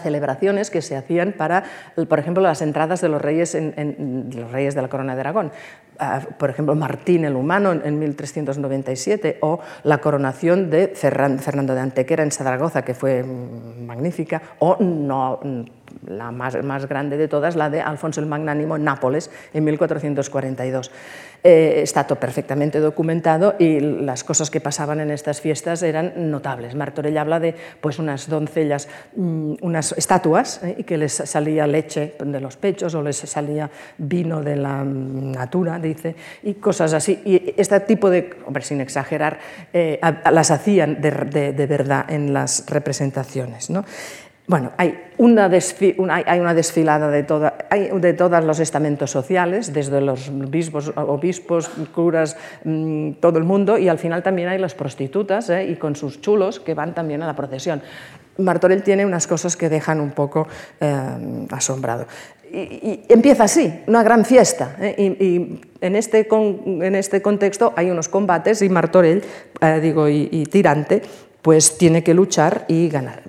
[0.02, 1.64] celebraciones que se hacían para,
[2.08, 5.50] por ejemplo, las entradas de los reyes, de la corona de Aragón.
[5.98, 12.22] Ah, por ejemplo, Martín el Humano en 1397 o la coronación de Fernando de Antequera
[12.22, 15.40] en Zaragoza, que fue magnífica, o no,
[16.06, 20.92] la más, más, grande de todas, la de Alfonso el Magnánimo en Nápoles en 1442.
[21.44, 26.74] Eh, está todo perfectamente documentado y las cosas que pasaban en estas fiestas eran notables.
[26.74, 32.14] Martorell habla de pues, unas doncellas, mm, unas estatuas, eh, y que les salía leche
[32.18, 37.22] de los pechos o les salía vino de la natura, dice, y cosas así.
[37.24, 39.38] Y este tipo de, hombre, sin exagerar,
[39.72, 40.00] eh,
[40.32, 43.70] las hacían de, de, verdad en las representaciones.
[43.70, 43.84] ¿no?
[44.48, 47.22] Bueno, hay una, desfilada de,
[48.14, 52.34] todos los estamentos sociales, desde los obispos, obispos curas,
[52.64, 55.66] mm, todo el mundo, y al final también hay las prostitutas ¿eh?
[55.66, 57.82] y con sus chulos que van también a la procesión.
[58.38, 60.48] Martorell tiene unas cosas que dejan un poco
[60.80, 62.06] eh, asombrado.
[62.50, 64.76] Y, empieza así, una gran fiesta.
[64.80, 64.94] ¿eh?
[64.96, 69.22] Y, en, este en, este contexto hay unos combates y Martorell,
[69.82, 71.02] digo, y Tirante
[71.42, 73.22] pues tiene que luchar y ganar.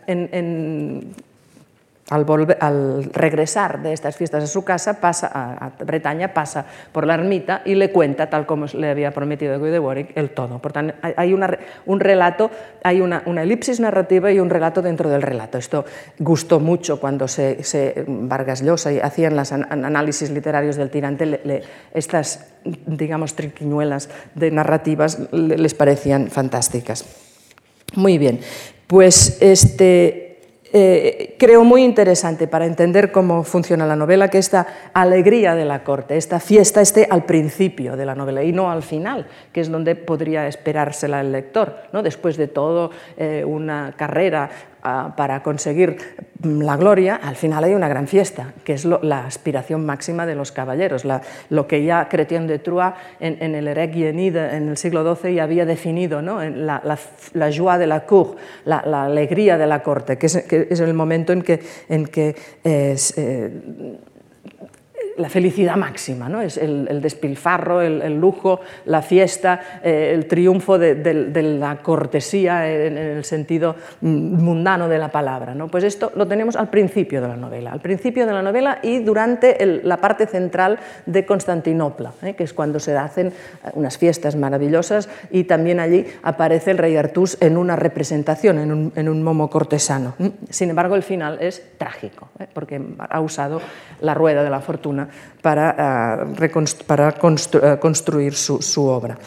[2.10, 7.62] al, regresar de estas fiestas a su casa, pasa a, Bretaña, pasa por la ermita
[7.66, 10.60] y le cuenta, tal como le había prometido Guy de Warwick, el todo.
[11.16, 12.50] Hay un relato,
[12.84, 15.58] hay una, elipsis narrativa y un relato dentro del relato.
[15.58, 15.86] Esto
[16.18, 24.10] gustó mucho cuando se, Vargas Llosa hacían los análisis literarios del tirante, estas, digamos, triquiñuelas
[24.34, 27.29] de narrativas les parecían fantásticas.
[27.96, 28.40] Muy bien,
[28.88, 30.30] pues este,
[30.72, 35.84] eh, creo muy interesante para entender cómo funciona la novela que esta alegría de la
[35.84, 39.72] corte, esta fiesta esté al principio de la novela y no al final, que es
[39.72, 41.76] donde podría esperársela el lector.
[41.92, 42.04] ¿no?
[42.04, 44.50] Después de todo, eh, una carrera
[44.82, 45.98] para conseguir
[46.44, 50.52] la gloria, al final hay una gran fiesta, que es la aspiración máxima de los
[50.52, 51.06] caballeros,
[51.50, 55.66] lo que ya Chrétien de Troyes en, el Erec en el siglo XII ya había
[55.66, 56.42] definido, ¿no?
[56.42, 56.82] la,
[57.34, 61.42] la, joie de la cour, la, alegría de la corte, que es, el momento en
[61.42, 62.96] que, en que eh,
[65.20, 66.42] la felicidad máxima, ¿no?
[66.42, 70.96] es el, despilfarro, el, lujo, la fiesta, eh, el triunfo de,
[71.60, 75.54] la cortesía en, el sentido mundano de la palabra.
[75.54, 75.68] ¿no?
[75.68, 79.00] Pues esto lo tenemos al principio de la novela, al principio de la novela y
[79.00, 82.36] durante la parte central de Constantinopla, ¿eh?
[82.36, 83.34] que es cuando se hacen
[83.74, 88.58] unas fiestas maravillosas y también allí aparece el rey Artús en una representación,
[88.96, 90.16] en un, momo cortesano.
[90.50, 92.48] Sin embargo, el final es trágico, ¿eh?
[92.54, 93.60] porque ha usado
[94.02, 95.08] la rueda de la fortuna
[95.42, 99.18] para, eh, para eh, construir su, obra.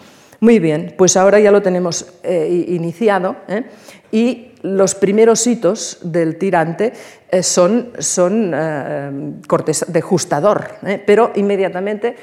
[0.40, 3.64] Muy bien, pues ahora ya lo tenemos eh, iniciado ¿eh?
[4.10, 6.92] y los primeros hitos del tirante
[7.42, 10.68] son, son de justador,
[11.04, 12.14] pero inmediatamente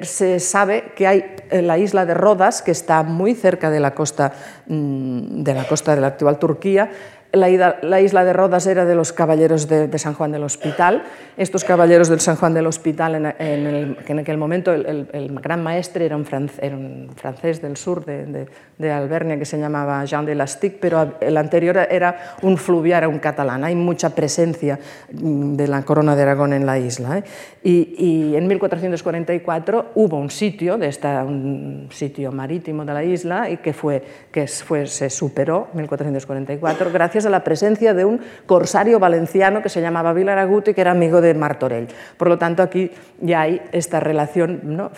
[0.00, 4.32] se sabe que hay la isla de Rodas, que está muy cerca de la costa
[4.66, 6.90] mm, de la, costa de la actual Turquía,
[7.36, 11.02] la, isla de Rodas era de los caballeros de, San Juan del Hospital.
[11.36, 16.16] Estos caballeros del San Juan del Hospital, en, en, aquel momento el, gran maestre era
[16.16, 18.46] un, francés del sur de,
[18.90, 23.64] Albernia que se llamaba Jean de Lastic, pero el anterior era un fluviar, un catalán.
[23.64, 24.78] Hay mucha presencia
[25.12, 27.18] mm, de la corona de Aragón en la isla.
[27.18, 27.24] ¿eh?
[27.62, 33.58] Y, en 1444 hubo un sitio, de esta, un sitio marítimo de la isla, y
[33.58, 39.62] que, fue, que fue, se superó en 1444 gracias la presencia de un corsario valenciano
[39.62, 41.88] que se llamaba Vilaragut y que era amigo de Martorell.
[42.16, 44.90] Por lo tanto, aquí ya hay esta relación, ¿no?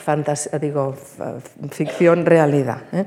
[0.60, 0.96] digo,
[1.70, 2.82] ficción-realidad.
[2.92, 3.04] ¿eh?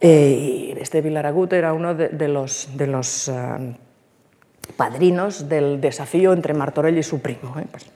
[0.00, 3.32] Eh, este Vilaragut era uno de, los, de los eh,
[4.76, 7.54] padrinos del desafío entre Martorell y su primo.
[7.70, 7.86] Pues,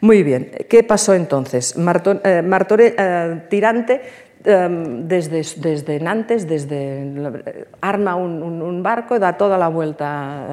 [0.00, 1.76] muy bien, ¿qué pasó entonces?
[1.78, 4.02] Martorell, Tirante
[4.44, 10.46] desde, desde, Nantes, desde, arma un, barco, da toda la vuelta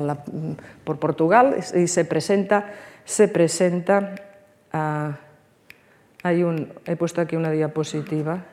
[0.86, 2.72] por Portugal y se presenta,
[3.04, 4.16] se presenta
[6.24, 8.46] hay un, he puesto aquí una diapositiva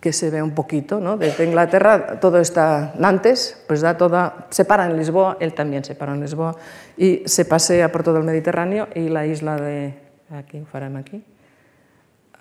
[0.00, 1.16] que se ve un poquito, ¿no?
[1.16, 5.94] desde Inglaterra todo está Nantes, pues da toda, se para en Lisboa, él también se
[5.94, 6.56] para en Lisboa
[6.96, 9.94] y se pasea por todo el Mediterráneo y la isla de,
[10.30, 10.62] aquí,
[10.98, 11.24] aquí,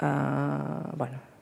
[0.01, 1.32] uh, bueno,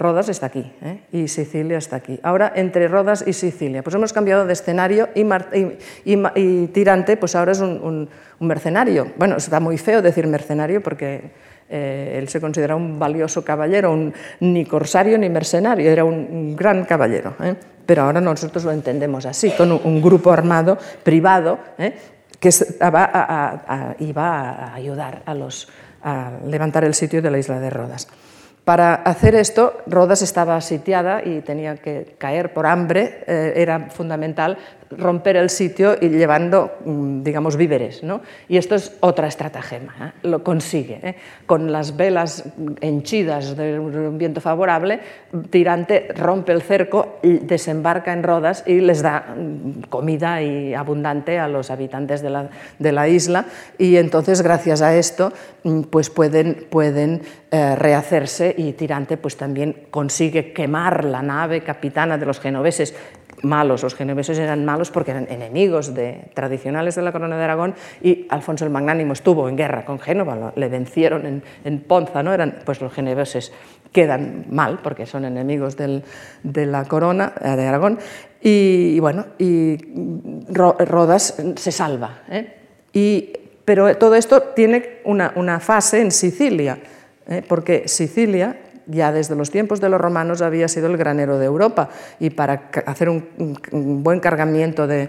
[0.00, 1.02] Rodas está aquí ¿eh?
[1.12, 2.18] y Sicilia está aquí.
[2.22, 7.60] Ahora, entre Rodas y Sicilia, pues hemos cambiado de escenario y, Tirante, pues ahora es
[7.60, 8.08] un,
[8.40, 9.12] mercenario.
[9.18, 11.30] Bueno, está muy feo decir mercenario porque
[11.68, 16.86] eh, él se considera un valioso caballero, un, ni corsario ni mercenario, era un, gran
[16.86, 17.34] caballero.
[17.42, 17.54] ¿eh?
[17.84, 21.58] Pero ahora nosotros lo entendemos así, con un, grupo armado privado
[22.38, 22.50] que
[23.98, 25.68] iba a ayudar a, los,
[26.02, 28.08] a levantar el sitio de la isla de Rodas.
[28.64, 33.24] Para hacer esto, Rodas estaba sitiada y tenía que caer por hambre.
[33.26, 34.58] Eh, era fundamental
[34.90, 38.02] romper el sitio y llevando, mm, digamos, víveres.
[38.02, 38.20] ¿no?
[38.48, 40.28] Y esto es otra estratagema, ¿eh?
[40.28, 41.00] lo consigue.
[41.02, 41.14] ¿eh?
[41.46, 42.44] Con las velas
[42.80, 45.00] henchidas de un viento favorable,
[45.50, 51.48] Tirante rompe el cerco, desembarca en Rodas y les da mm, comida y abundante a
[51.48, 53.44] los habitantes de la, de la isla.
[53.78, 57.22] Y entonces, gracias a esto, mm, pues pueden, pueden
[57.52, 62.94] eh, rehacerse y Tirante pues también consigue quemar la nave capitana de los genoveses
[63.42, 67.74] malos, los genoveses eran malos porque eran enemigos de, tradicionales de la corona de Aragón
[68.02, 72.32] y Alfonso el Magnánimo estuvo en guerra con Génova, le vencieron en, Ponza, ¿no?
[72.32, 73.52] eran, pues los genoveses
[73.92, 77.98] quedan mal porque son enemigos de la corona eh, de Aragón
[78.42, 79.76] y, bueno, y
[80.48, 82.22] Rodas se salva.
[82.30, 82.54] ¿eh?
[82.92, 83.32] Y,
[83.64, 86.78] pero todo esto tiene una, fase en Sicilia,
[87.28, 87.42] ¿eh?
[87.46, 88.56] porque Sicilia
[88.90, 92.70] ya desde los tiempos de los romanos había sido el granero de Europa y para
[92.86, 93.24] hacer un,
[94.02, 95.08] buen cargamiento de,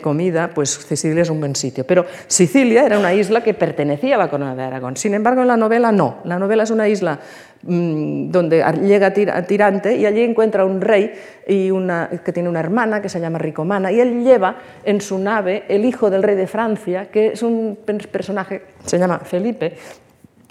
[0.00, 1.86] comida, pues Sicilia es un buen sitio.
[1.86, 4.96] Pero Sicilia era una isla que pertenecía a la corona de Aragón.
[4.96, 6.18] Sin embargo, en la novela no.
[6.24, 7.18] La novela es una isla
[7.62, 11.12] mm, donde llega Tirante y allí encuentra un rey
[11.46, 15.18] y una, que tiene una hermana que se llama Ricomana y él lleva en su
[15.18, 17.78] nave el hijo del rey de Francia, que es un
[18.10, 19.76] personaje, se llama Felipe,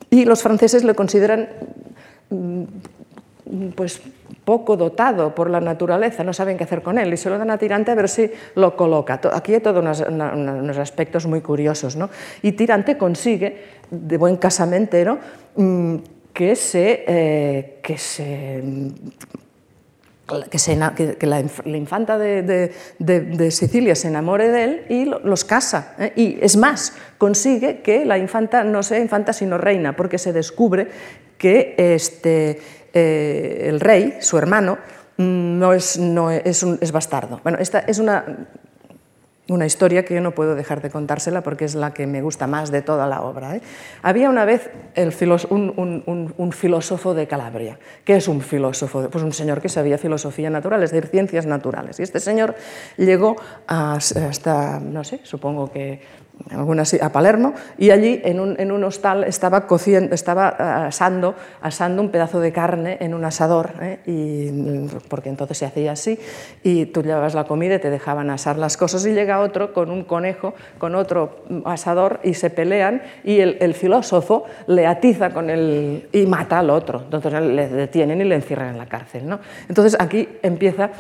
[0.09, 1.47] y los franceses le consideran
[3.75, 4.01] pues
[4.45, 7.51] poco dotado por la naturaleza, no saben qué hacer con él y se lo dan
[7.51, 9.19] a Tirante a ver si lo coloca.
[9.33, 11.95] Aquí hay todos unos, aspectos muy curiosos.
[11.95, 12.09] ¿no?
[12.41, 15.19] Y Tirante consigue, de buen casamentero,
[15.55, 15.95] mm,
[16.33, 18.63] que, se, eh, que se
[20.27, 21.39] que, la,
[21.77, 25.95] infanta de, Sicilia se enamore de él y los casa.
[25.99, 26.13] ¿eh?
[26.15, 30.87] Y es más, consigue que la infanta no sea infanta sino reina, porque se descubre
[31.37, 32.61] que este,
[32.93, 34.77] eh, el rey, su hermano,
[35.17, 37.41] mm, no es, no es, bastardo.
[37.43, 38.47] Bueno, esta es una
[39.47, 42.47] una historia que yo no puedo dejar de contársela porque es la que me gusta
[42.47, 43.55] más de toda la obra.
[43.55, 43.61] ¿eh?
[44.01, 45.13] Había una vez el
[45.49, 47.79] un, filósofo de Calabria.
[48.05, 49.09] ¿Qué es un filósofo?
[49.09, 51.99] Pues un señor que sabía filosofía natural, es decir, ciencias naturales.
[51.99, 52.55] Y este señor
[52.97, 53.35] llegó
[53.67, 56.01] hasta, no sé, supongo que
[57.01, 62.09] a Palermo, y allí en un, en un hostal estaba, cociendo, estaba asando, asando un
[62.09, 63.99] pedazo de carne en un asador, ¿eh?
[64.05, 66.19] y, porque entonces se hacía así,
[66.63, 69.91] y tú llevabas la comida y te dejaban asar las cosas, y llega otro con
[69.91, 75.49] un conejo, con otro asador, y se pelean, y el, el filósofo le atiza con
[75.49, 79.27] el, y mata al otro, entonces le detienen y le encierran en la cárcel.
[79.27, 79.39] ¿no?
[79.69, 80.91] Entonces aquí empieza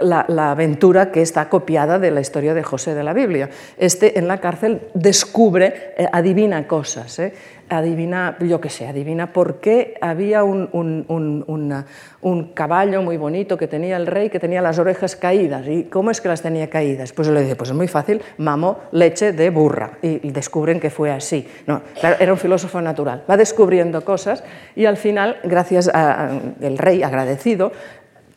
[0.00, 3.50] la, aventura que está copiada de la historia de José de la Biblia.
[3.78, 7.32] Este en la cárcel descubre, eh, adivina cosas, eh,
[7.68, 13.96] adivina, yo qué sé, adivina por qué había un, un, caballo muy bonito que tenía
[13.96, 15.66] el rey que tenía las orejas caídas.
[15.68, 17.12] ¿Y cómo es que las tenía caídas?
[17.12, 19.98] Pues le dice, pues es muy fácil, mamó leche de burra.
[20.02, 21.46] Y descubren que fue así.
[21.66, 23.22] No, era un filósofo natural.
[23.30, 24.42] Va descubriendo cosas
[24.74, 27.70] y al final, gracias al rey agradecido,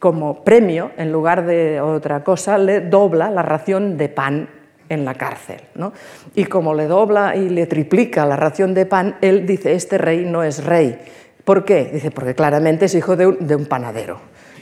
[0.03, 4.49] como premio, en lugar de otra cosa, le dobla la ración de pan
[4.89, 5.61] en la cárcel.
[6.35, 10.25] Y como le dobla y le triplica la ración de pan, él dice, este rey
[10.25, 10.99] no es rey.
[11.45, 11.85] ¿Por qué?
[11.85, 14.19] Dice, porque claramente es hijo de un, panadero.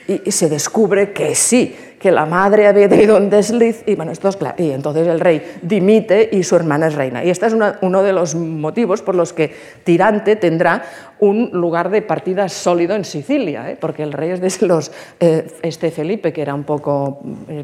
[0.08, 4.28] Y, se descubre que sí, que la madre había tenido un desliz y, bueno, esto
[4.30, 7.24] es claro, y entonces el rey dimite y su hermana es reina.
[7.24, 10.84] Y este es uno de los motivos por los que Tirante tendrá
[11.22, 13.78] un lugar de partida sólido en Sicilia, ¿eh?
[13.80, 17.64] porque el rey es de los, eh, este Felipe, que era un poco, eh,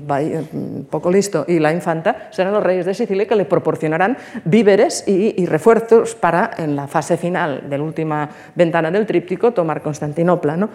[0.92, 4.16] poco listo, y la infanta serán los reyes de Sicilia que le proporcionarán
[4.46, 9.52] víveres y, y refuerzos para, en la fase final de la última ventana del tríptico,
[9.52, 10.56] tomar Constantinopla.
[10.56, 10.70] ¿no?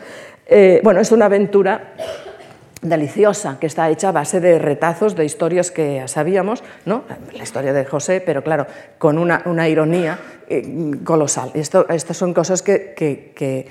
[0.82, 1.95] Bueno, es una aventura
[2.82, 7.05] deliciosa, que está hecha a base de retazos de historias que ya sabíamos, ¿no?
[7.32, 8.66] la historia de José, pero claro,
[8.99, 10.18] con una, ironía
[10.49, 11.53] eh, colosal.
[11.55, 13.66] Esto, estas son cosas que, eh,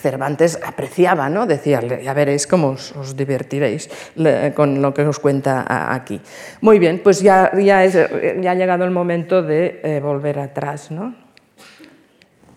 [0.00, 1.44] Cervantes apreciaba, ¿no?
[1.44, 3.90] decía, ya veréis cómo os, divertiréis
[4.54, 6.20] con lo que os cuenta aquí.
[6.60, 10.92] Muy bien, pues ya, ya, ha llegado el momento de eh, volver atrás.
[10.92, 11.25] ¿no?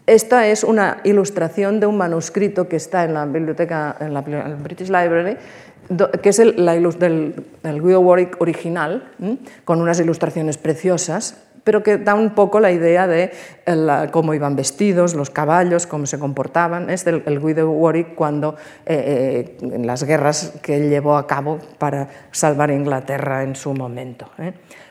[0.09, 4.87] Esta es una ilustración de un manuscrito que está en la biblioteca, en la British
[4.87, 5.37] Library,
[6.23, 9.11] que es el, la, del, Guido Warwick original,
[9.65, 13.31] con unas ilustraciones preciosas, pero que da un poco la idea de
[13.67, 16.89] eh, cómo iban vestidos, los caballos, cómo se comportaban.
[16.89, 18.55] Es el, el Guido Warwick cuando,
[18.87, 24.27] eh, eh, las guerras que él llevó a cabo para salvar Inglaterra en su momento.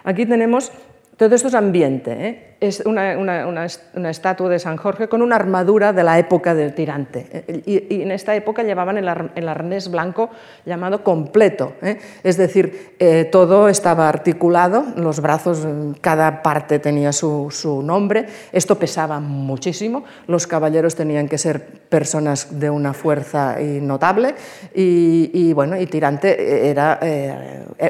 [0.04, 0.70] Aquí tenemos
[1.18, 2.12] todo esto es ambiente.
[2.12, 2.54] ¿eh?
[2.60, 3.66] Es una,
[4.08, 7.26] estatua de San Jorge con una armadura de la época del tirante.
[7.32, 7.62] ¿eh?
[7.66, 10.30] Y, en esta época llevaban el, arnés blanco
[10.64, 11.72] llamado completo.
[11.82, 11.98] ¿eh?
[12.22, 12.96] Es decir,
[13.32, 15.66] todo estaba articulado, los brazos,
[16.00, 18.26] cada parte tenía su, su, nombre.
[18.52, 20.04] Esto pesaba muchísimo.
[20.28, 24.36] Los caballeros tenían que ser personas de una fuerza notable.
[24.72, 27.00] Y, y bueno, y tirante era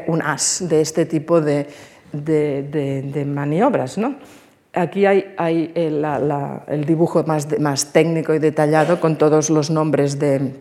[0.07, 1.67] un as de este tipo de
[2.11, 3.97] de, maniobras.
[3.97, 4.15] ¿no?
[4.73, 10.53] Aquí hay, hay el, dibujo más, técnico y detallado con todos los nombres de,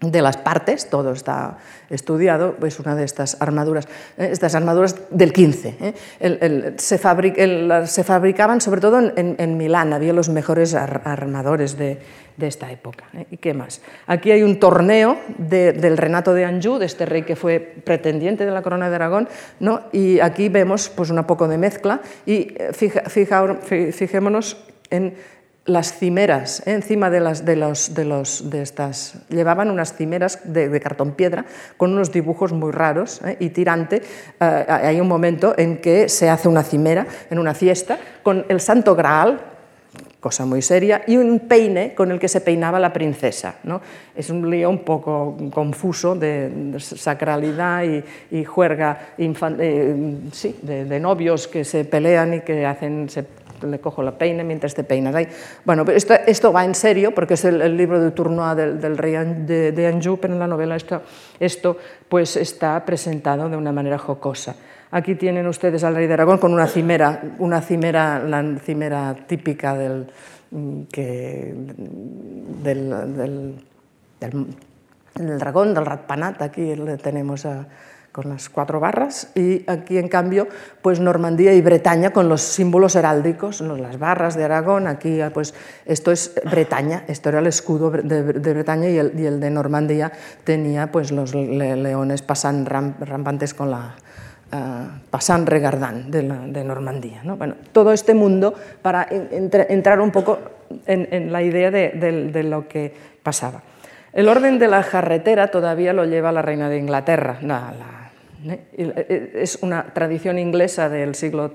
[0.00, 1.58] de las partes, todo está
[1.88, 3.86] estudiado, es una de estas armaduras,
[4.18, 5.94] eh, estas armaduras del 15.
[6.20, 6.74] ¿eh?
[6.76, 11.98] se, fabricaban sobre todo en, Milán, había los mejores armadores de,
[12.36, 13.04] de esta época.
[13.14, 13.26] ¿eh?
[13.30, 13.80] ¿Y qué más?
[14.06, 18.50] Aquí hay un torneo del Renato de Anjou, de este rey que fue pretendiente de
[18.50, 19.28] la corona de Aragón,
[19.60, 19.82] ¿no?
[19.92, 23.02] y aquí vemos pues, un poco de mezcla y fija,
[23.58, 24.56] fijémonos
[24.90, 25.14] en
[25.66, 26.72] las cimeras, ¿eh?
[26.72, 31.44] encima de, las, de, los, de, los, de estas, llevaban unas cimeras de, cartón piedra
[31.76, 33.36] con unos dibujos muy raros ¿eh?
[33.40, 34.02] y tirante.
[34.40, 38.60] Eh, hay un momento en que se hace una cimera en una fiesta con el
[38.60, 39.40] Santo Graal,
[40.20, 43.56] cosa muy seria, y un peine con el que se peinaba la princesa.
[43.64, 43.80] ¿no?
[44.14, 49.10] Es un lío un poco confuso de, sacralidad y, y juerga
[50.32, 53.08] sí, de, novios que se pelean y que hacen,
[53.62, 55.28] le cojo la peine mientras te peinas ahí.
[55.64, 59.12] Bueno, esto, esto va en serio porque es el, libro de Tournois del, del rey
[59.12, 61.02] de, de, Anjou, pero en la novela esto,
[61.38, 61.76] esto
[62.08, 64.56] pues está presentado de una manera jocosa.
[64.90, 69.74] Aquí tienen ustedes al rey de Aragón con una cimera, una cimera, la cimera típica
[69.74, 70.06] del,
[70.90, 71.54] que,
[72.62, 73.64] del, del,
[74.20, 77.46] del, dragón, del ratpanat, aquí le tenemos
[78.12, 80.48] con las cuatro barras, y aquí en cambio
[80.80, 85.52] pues Normandía y Bretaña con los símbolos heráldicos, las barras de Aragón, aquí pues
[85.84, 90.12] esto es Bretaña, esto era el escudo de, Bretaña y el, de Normandía
[90.44, 93.96] tenía pues los leones pasan rampantes con la
[94.52, 97.22] uh, pasan regardán de, de Normandía.
[97.24, 97.36] ¿no?
[97.36, 100.38] Bueno, todo este mundo para entrar un poco
[100.86, 102.92] en, la idea de, lo que
[103.22, 103.62] pasaba.
[104.12, 109.58] El orden de la jarretera todavía lo lleva la reina de Inglaterra, la, la Es
[109.62, 111.52] una tradición inglesa del siglo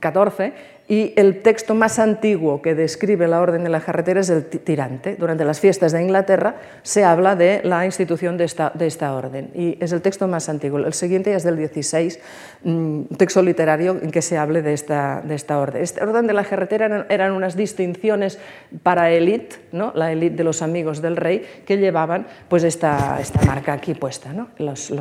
[0.00, 0.52] XIV
[0.88, 5.16] y el texto más antiguo que describe la orden de la carretera es el tirante.
[5.16, 9.50] Durante las fiestas de Inglaterra se habla de la institución de esta, de esta orden
[9.54, 10.78] y es el texto más antiguo.
[10.78, 12.20] El siguiente es del 16,
[12.64, 15.82] un mm, texto literario en que se hable de esta, de esta orden.
[15.82, 18.38] Esta orden de la carretera eran, unas distinciones
[18.82, 23.94] para élite, la élite de los amigos del rey, que llevaban pues esta, marca aquí
[23.94, 24.32] puesta.
[24.32, 24.48] ¿no?
[24.58, 24.92] Los,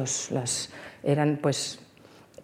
[1.04, 1.80] eran pues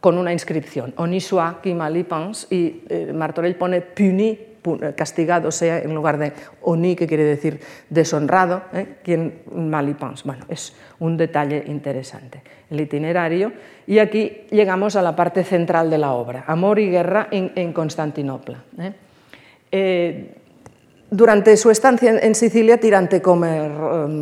[0.02, 5.78] con una inscripción, Oni soit qui mal y eh, Martorell pone puni, eh, castigado sea,
[5.78, 6.34] en lugar de
[6.64, 8.98] oni, que quiere decir deshonrado, ¿eh?
[9.04, 9.96] quien mal y
[10.26, 12.42] Bueno, es un detalle interesante.
[12.70, 13.54] El itinerario,
[13.86, 17.72] y aquí llegamos a la parte central de la obra, Amor y guerra en, en
[17.72, 18.64] Constantinopla.
[18.80, 18.94] ¿eh?
[19.72, 20.36] Eh,
[21.14, 23.68] durante su estancia en Sicilia, Tirante come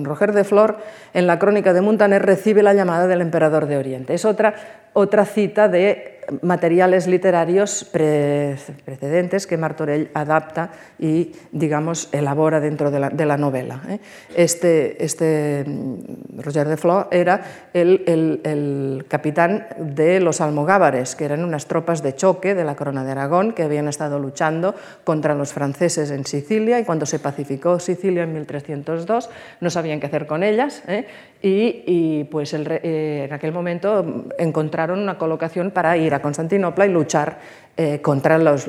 [0.04, 0.78] Roger de Flor,
[1.14, 4.16] en la crónica de Montaner, recibe la llamada del emperador de Oriente.
[4.16, 12.92] Es otra, otra cita de materiales literarios precedentes que Martorell adapta y, digamos, elabora dentro
[12.92, 13.82] de la, novela.
[13.90, 14.00] ¿eh?
[14.36, 17.42] Este, este, mm, Roger de Flor era
[17.74, 18.04] el,
[18.44, 23.12] el, capitán de los almogávares, que eran unas tropas de choque de la corona de
[23.12, 28.24] Aragón que habían estado luchando contra los franceses en Sicilia y cuando se pacificó Sicilia
[28.24, 29.30] en 1302
[29.62, 31.06] no sabían qué hacer con ellas ¿eh?
[31.42, 37.40] y, pues eh, en aquel momento encontraron una colocación para ir a Constantinopla y luchar
[37.78, 38.68] eh, contra las,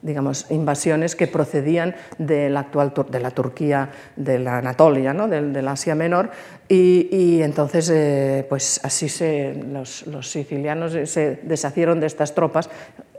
[0.00, 5.28] digamos, invasiones que procedían de la actual de la Turquía, de la Anatolia, ¿no?
[5.28, 6.30] del, Asia Menor,
[6.68, 12.70] y, entonces pues así se, los, los, sicilianos se deshacieron de estas tropas,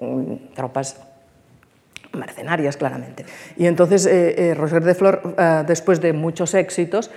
[0.01, 1.12] mm, tropas
[2.13, 3.25] mercenarias claramente.
[3.57, 7.11] Y entonces eh, eh, Roger de Flor, eh, después de muchos éxitos,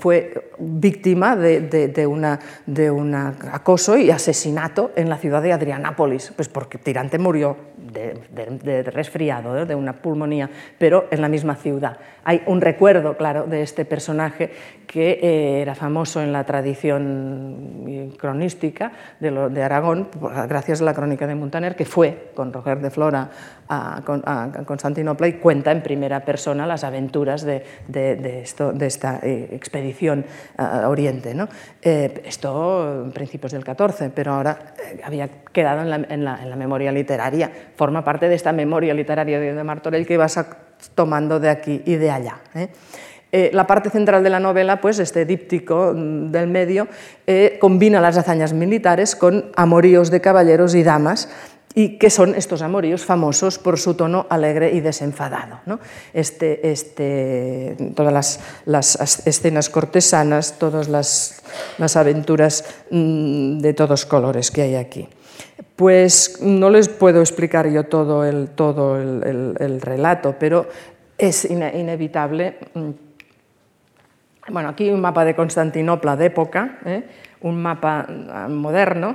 [0.00, 7.20] fue víctima de, un acoso y asesinato en la ciudad de Adrianápolis, pues porque Tirante
[7.20, 11.98] murió de, resfriado, de una pulmonía, pero en la misma ciudad.
[12.24, 14.50] Hay un recuerdo, claro, de este personaje
[14.88, 18.90] que era famoso en la tradición cronística
[19.20, 20.08] de, Aragón,
[20.48, 23.30] gracias a la crónica de Montaner, que fue con Roger de Flora
[23.68, 27.62] a, Constantinopla y cuenta en primera persona las aventuras de,
[28.80, 30.24] esta eh, expedición
[30.56, 31.34] a Oriente.
[31.34, 31.48] ¿no?
[31.82, 37.50] Eh, esto en principios del 14, pero ahora eh, había quedado en la, memoria literaria,
[37.76, 40.38] forma parte de esta memoria literaria de, Martorell que vas
[40.94, 42.40] tomando de aquí y de allá.
[43.52, 46.88] la parte central de la novela, pues este díptico mm, del medio,
[47.60, 51.28] combina las hazañas militares con amoríos de caballeros y damas
[51.74, 55.60] y que son estos amoríos famosos por su tono alegre y desenfadado.
[55.66, 55.80] ¿no?
[56.12, 61.42] Este, este, todas las, escenas cortesanas, todas las,
[61.96, 65.08] aventuras mm, de todos colores que hay aquí.
[65.76, 70.66] Pues no les puedo explicar yo todo el, todo el, relato, pero
[71.16, 72.58] es inevitable.
[72.74, 72.90] Mm,
[74.50, 77.04] bueno, aquí un mapa de Constantinopla de época, ¿eh?
[77.42, 79.14] un mapa ah, moderno,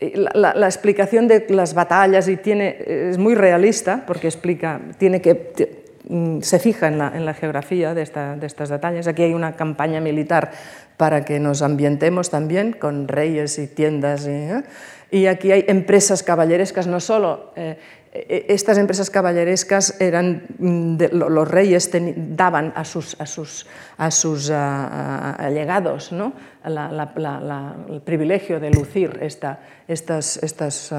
[0.00, 6.40] la, explicación de las batallas y tiene, es muy realista porque explica, tiene que, mm,
[6.40, 9.06] se fija en la, geografía de, estas batallas.
[9.06, 10.50] Aquí hay una campaña militar
[10.96, 14.26] para que nos ambientemos también con reyes y tiendas.
[14.26, 14.62] Y, ¿eh?
[15.10, 17.78] y aquí hay empresas caballerescas, no solo eh,
[18.14, 21.90] estas empresas caballerescas eran, mm, los reyes
[22.36, 23.66] daban a sus, a sus,
[23.98, 26.32] a sus allegados ¿no?
[26.64, 29.58] el privilegio de lucir esta,
[29.88, 30.92] estas, estas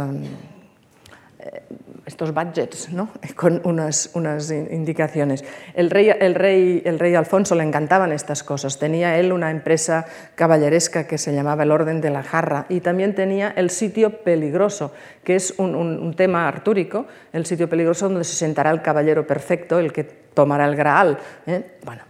[1.39, 1.63] eh,
[2.05, 3.09] estos budgets ¿no?
[3.35, 5.43] con unas, unas indicaciones.
[5.73, 8.79] El rey, el, rey, el rey Alfonso le encantaban estas cosas.
[8.79, 13.15] Tenía él una empresa caballeresca que se llamaba el Orden de la Jarra y también
[13.15, 14.93] tenía el sitio peligroso,
[15.23, 19.91] que es un, tema artúrico, el sitio peligroso donde se sentará el caballero perfecto, el
[19.91, 21.17] que tomará el Graal.
[21.45, 21.77] ¿eh?
[21.83, 22.03] Bueno,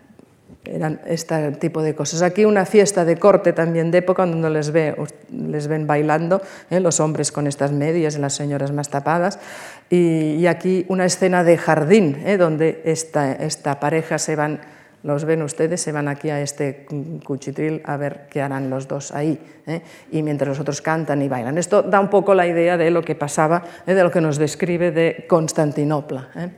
[0.66, 2.22] eran este tipo de cosas.
[2.22, 4.96] Aquí una fiesta de corte también de época donde les, ve,
[5.32, 6.80] les ven bailando, ¿eh?
[6.80, 9.40] los hombres con estas medias y las señoras más tapadas.
[9.90, 12.38] Y, aquí una escena de jardín, ¿eh?
[12.38, 14.60] donde esta, esta pareja se van,
[15.04, 16.86] los ven ustedes, se van aquí a este
[17.24, 19.40] cuchitril a ver qué harán los dos ahí.
[19.68, 19.82] ¿eh?
[20.12, 21.58] Y mientras los otros cantan y bailan.
[21.58, 24.92] Esto da un poco la idea de lo que pasaba, de lo que nos describe
[24.92, 26.52] de Constantinopla.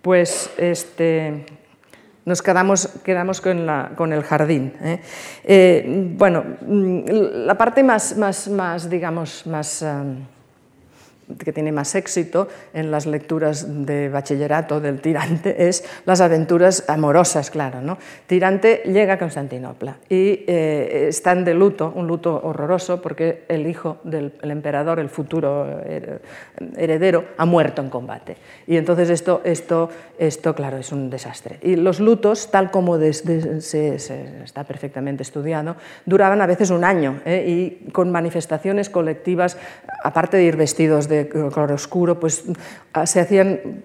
[0.00, 1.44] Pues este
[2.28, 4.74] nos quedamos, quedamos con, la, con, el jardín.
[4.82, 5.00] ¿eh?
[5.44, 7.00] Eh, bueno, mm,
[7.46, 9.82] la parte más, más, más digamos, más,
[11.36, 17.50] que tiene más éxito en las lecturas de bachillerato del tirante es las aventuras amorosas,
[17.50, 17.80] claro.
[17.80, 17.98] ¿no?
[18.26, 23.98] Tirante llega a Constantinopla y eh, están de luto, un luto horroroso, porque el hijo
[24.04, 25.80] del emperador, el futuro
[26.76, 28.36] heredero, ha muerto en combate.
[28.66, 31.58] Y entonces esto, esto, esto claro, es un desastre.
[31.62, 33.94] Y los lutos, tal como se,
[34.44, 35.76] está perfectamente estudiado,
[36.06, 37.44] duraban a veces un año ¿eh?
[37.46, 39.56] y con manifestaciones colectivas,
[40.02, 42.44] aparte de ir vestidos de color oscuro, pues
[42.92, 43.82] ah, se hacían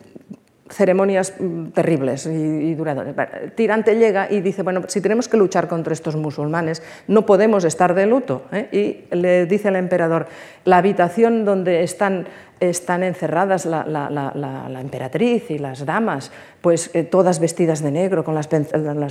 [0.69, 3.15] ceremonias mm, terribles y, duradoras.
[3.55, 7.93] Tirante llega y dice, bueno, si tenemos que luchar contra estos musulmanes, no podemos estar
[7.93, 8.43] de luto.
[8.51, 8.67] ¿eh?
[9.11, 10.27] Y le dice al emperador,
[10.65, 12.27] la habitación donde están
[12.59, 16.31] están encerradas la, emperatriz y las damas,
[16.61, 18.47] pues eh, todas vestidas de negro, con las,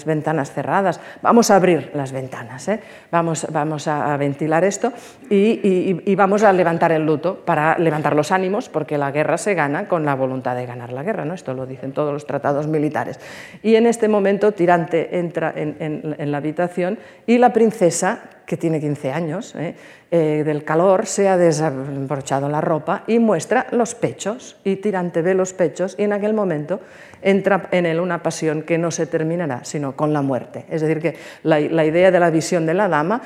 [0.05, 1.01] ventanas cerradas.
[1.21, 2.81] Vamos a abrir las ventanas, ¿eh?
[3.11, 4.93] vamos, vamos a, ventilar esto
[5.29, 9.89] y, vamos a levantar el luto para levantar los ánimos, porque la guerra se gana
[9.89, 11.35] con la voluntad de ganar la guerra, ¿no?
[11.35, 13.21] esto lo dicen todos los tratados militares.
[13.63, 19.13] Y en este momento Tirante entra en la habitación y la princesa que tiene 15
[19.13, 19.75] años, ¿eh?
[20.11, 24.57] Eh, del calor, se ha desabrochado la ropa y muestra los pechos.
[24.63, 26.81] Y Tirante ve los pechos y en aquel momento
[27.23, 30.67] entra en él una pasión que no se terminará, sino con la muerte.
[30.69, 33.23] Es decir, que la, idea de la visión de la dama,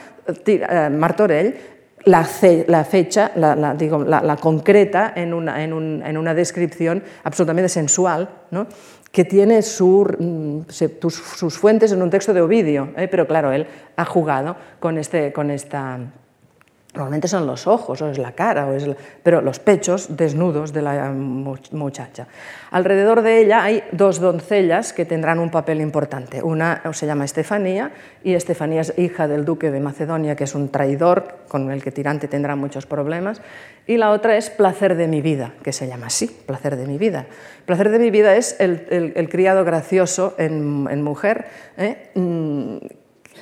[0.47, 1.57] eh, Martorell,
[2.05, 2.25] la,
[2.85, 8.69] fecha, la, digo, la, concreta en una, en, una, descripción absolutamente sensual, ¿no?
[9.13, 13.09] Que tiene mm, sus fuentes en un texto de Ovidio, ¿eh?
[13.09, 15.99] pero claro, él ha jugado con, este, con esta
[16.97, 18.89] Normalmente son los ojos, o es la cara, o es
[19.23, 22.27] pero los pechos desnudos de la muchacha.
[22.71, 26.43] Alrededor de ella hay dos doncellas que tendrán un papel importante.
[26.43, 27.93] Una se llama Estefanía,
[28.25, 31.93] y Estefanía es hija del duque de Macedonia, que es un traidor con el que
[31.93, 33.43] Tirante tendrá muchos problemas.
[33.87, 36.97] Y la otra es Placer de mi vida, que se llama así, Placer de mi
[36.97, 37.27] vida.
[37.67, 41.45] Placer de mi vida es el, criado gracioso en, mujer.
[41.77, 42.11] ¿eh?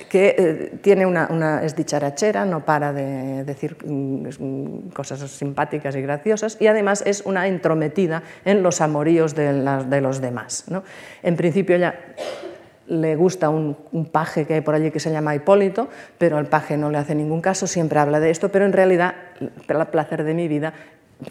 [0.09, 6.57] Que eh, tiene una, es dicharachera, no para de decir mm, cosas simpáticas y graciosas,
[6.59, 9.53] y además es una entrometida en los amoríos de,
[10.01, 10.65] los demás.
[11.23, 11.95] En principio ella
[12.87, 16.45] le gusta un, un, paje que hay por allí que se llama Hipólito, pero el
[16.45, 20.23] paje no le hace ningún caso, siempre habla de esto, pero en realidad el placer
[20.23, 20.73] de mi vida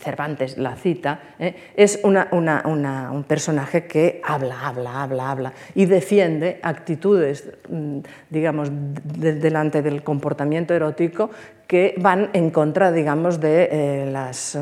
[0.00, 1.54] Cervantes la cita, ¿eh?
[1.76, 7.98] es un personaje que habla, habla, habla, habla y defiende actitudes, mm,
[8.30, 11.30] digamos, delante del comportamiento erótico
[11.66, 14.58] que van en contra, digamos, de eh, las...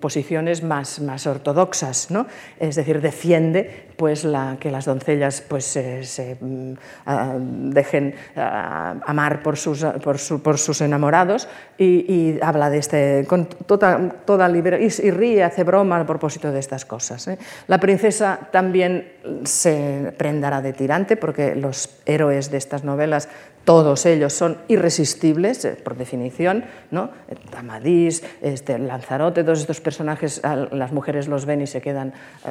[0.00, 2.26] Posiciones más, más ortodoxas, ¿no?
[2.58, 6.72] es decir, defiende pues, la, que las doncellas pues, se, mm,
[7.06, 13.46] ah, dejen ah, amar por sus, por, por sus enamorados y, habla de este, con
[13.46, 17.28] toda, toda y, y, ríe, hace broma a propósito de estas cosas.
[17.28, 17.38] ¿eh?
[17.66, 19.12] La princesa también
[19.44, 23.28] se prendará de tirante porque los héroes de estas novelas
[23.64, 27.10] todos ellos son irresistibles, eh, por definición, ¿no?
[27.56, 30.40] Amadís, este, Lanzarote, todos estos personajes,
[30.72, 32.50] las mujeres los ven y se quedan eh,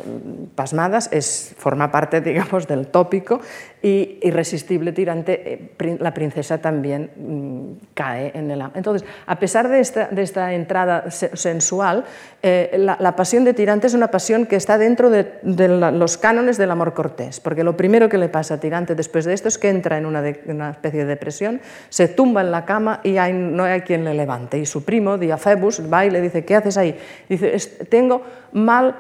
[0.56, 3.42] pasmadas, es, forma parte, digamos, del tópico,
[3.82, 8.62] y irresistible tirante, eh, la princesa también mm, cae en el...
[8.76, 12.04] Entonces, a pesar de esta, de esta entrada sensual,
[12.42, 16.94] la, pasión de tirante es una pasión que está dentro de, los cánones del amor
[16.94, 19.98] cortés, porque lo primero que le pasa a tirante después de esto es que entra
[19.98, 24.04] en una, una especie de depresión, se tumba en la cama y no hay quien
[24.04, 24.58] le levante.
[24.58, 26.98] Y su primo, Diafebus, va y le dice, ¿qué haces ahí?
[27.28, 27.58] Dice,
[27.90, 28.22] tengo
[28.52, 28.96] mal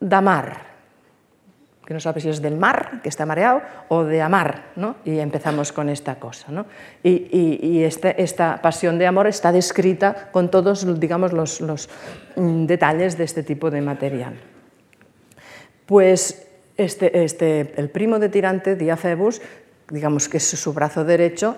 [0.00, 0.71] de amar,
[1.84, 4.96] que no sabe si es del mar, que está mareado, o de amar, ¿no?
[5.04, 6.66] Y empezamos con esta cosa, ¿no?
[7.02, 11.88] Y, este, esta pasión de amor está descrita con todos, digamos, los,
[12.36, 14.34] mm, detalles de este tipo de material.
[15.86, 19.42] Pues este, este, el primo de Tirante, Diafebus,
[19.90, 21.56] digamos que es su brazo derecho,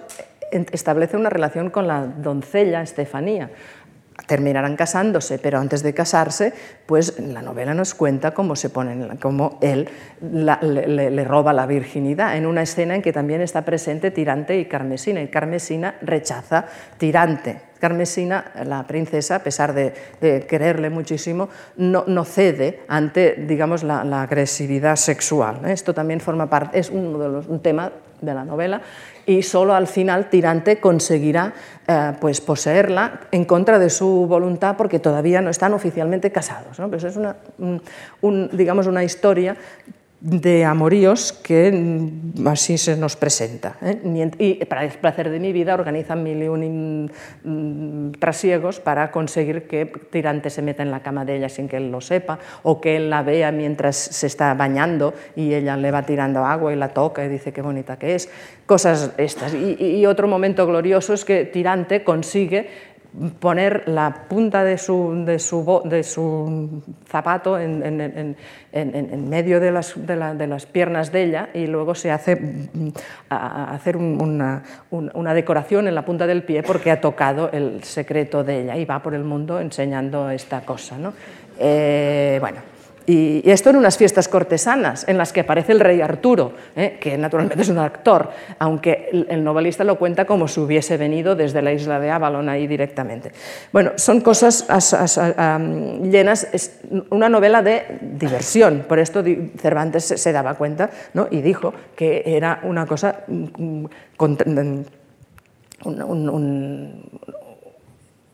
[0.50, 3.50] establece una relación con la doncella Estefanía.
[4.26, 6.54] Terminarán casándose, pero antes de casarse,
[6.86, 9.88] pues la novela nos cuenta cómo, se ponen, cómo él
[10.22, 15.20] le, roba la virginidad, en una escena en que también está presente Tirante y Carmesina,
[15.20, 16.64] y Carmesina rechaza
[16.96, 17.60] Tirante.
[17.80, 19.92] Carmesina, la princesa, a pesar de,
[20.48, 25.60] quererle muchísimo, no, cede ante digamos, la, agresividad sexual.
[25.66, 27.92] Esto también forma parte, es uno de los, un tema
[28.22, 28.80] de la novela
[29.26, 31.52] y solo al final Tirante conseguirá
[31.86, 36.78] eh, pues poseerla en contra de su voluntad porque todavía no están oficialmente casados.
[36.78, 36.88] ¿no?
[36.88, 37.36] Pues es una,
[38.52, 39.56] digamos una historia
[40.24, 43.76] de amoríos que mm, así se nos presenta.
[43.82, 44.32] ¿eh?
[44.38, 47.10] Y para el placer de mi vida organizan mil y un
[47.44, 51.76] mm, trasiegos para conseguir que Tirante se meta en la cama de ella sin que
[51.76, 55.90] él lo sepa, o que él la vea mientras se está bañando y ella le
[55.90, 58.30] va tirando agua y la toca y dice qué bonita que es.
[58.64, 59.52] Cosas estas.
[59.52, 62.93] Y otro momento glorioso es que Tirante consigue
[63.38, 68.36] poner la punta de su, de su, de su zapato en, en,
[68.72, 72.34] en, medio de las, de, la, de las, piernas de ella y luego se hace
[72.36, 72.88] mm,
[73.30, 78.62] hacer una, una, decoración en la punta del pie porque ha tocado el secreto de
[78.62, 80.98] ella y va por el mundo enseñando esta cosa.
[80.98, 81.12] ¿no?
[81.58, 82.73] Eh, bueno,
[83.06, 86.98] y, esto en unas fiestas cortesanas en las que aparece el rey Arturo, ¿eh?
[87.00, 91.62] que naturalmente es un actor, aunque el, novelista lo cuenta como si hubiese venido desde
[91.62, 93.32] la isla de Avalon ahí directamente.
[93.72, 94.66] Bueno, son cosas
[96.02, 96.80] llenas, es
[97.10, 99.22] una novela de diversión, por esto
[99.60, 101.28] Cervantes se, daba cuenta ¿no?
[101.30, 103.20] y dijo que era una cosa...
[103.26, 103.88] Mm, mm,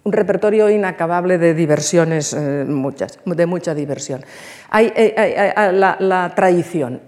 [0.03, 4.25] un repertorio inacabable de diversiones, eh, muchas, de mucha diversión.
[4.71, 7.01] Hay, eh, la, traición.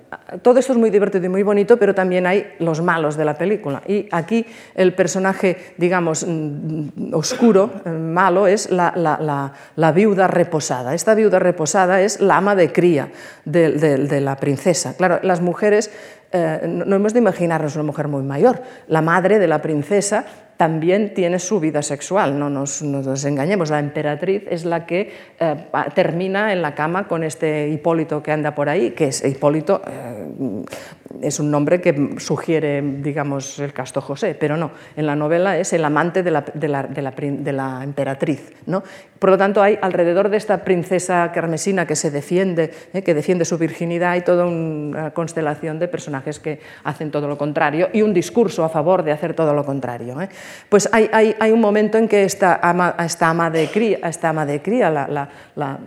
[0.42, 3.38] Todo esto es muy divertido y muy bonito, pero también hay los malos de la
[3.38, 3.82] película.
[3.86, 9.52] Y aquí el personaje, digamos, mm, oscuro, eh, malo, es la,
[9.94, 10.94] viuda reposada.
[10.94, 13.10] Esta viuda reposada es la ama de cría
[13.46, 14.94] de, la princesa.
[14.96, 15.90] Claro, las mujeres
[16.32, 18.62] no hemos de imaginarnos una mujer muy mayor.
[18.88, 20.24] La madre de la princesa
[20.62, 22.82] también tiene su vida sexual, no nos,
[23.24, 23.68] engañemos.
[23.68, 25.10] La emperatriz es la que
[25.40, 25.56] eh,
[25.92, 30.62] termina en la cama con este Hipólito que anda por ahí, que es Hipólito, eh,
[31.20, 35.72] es un nombre que sugiere, digamos, el casto José, pero no, en la novela es
[35.72, 38.52] el amante de la, de la, de la, emperatriz.
[38.66, 38.82] ¿no?
[39.18, 43.44] Por lo tanto, hay alrededor de esta princesa carmesina que se defiende, eh, que defiende
[43.44, 48.14] su virginidad, hay toda una constelación de personajes que hacen todo lo contrario y un
[48.14, 49.82] discurso a favor de hacer todo lo contrario
[50.68, 54.32] pues hay, hay, hay un momento en que esta ama, esta ama de cría, esta
[54.32, 55.78] la,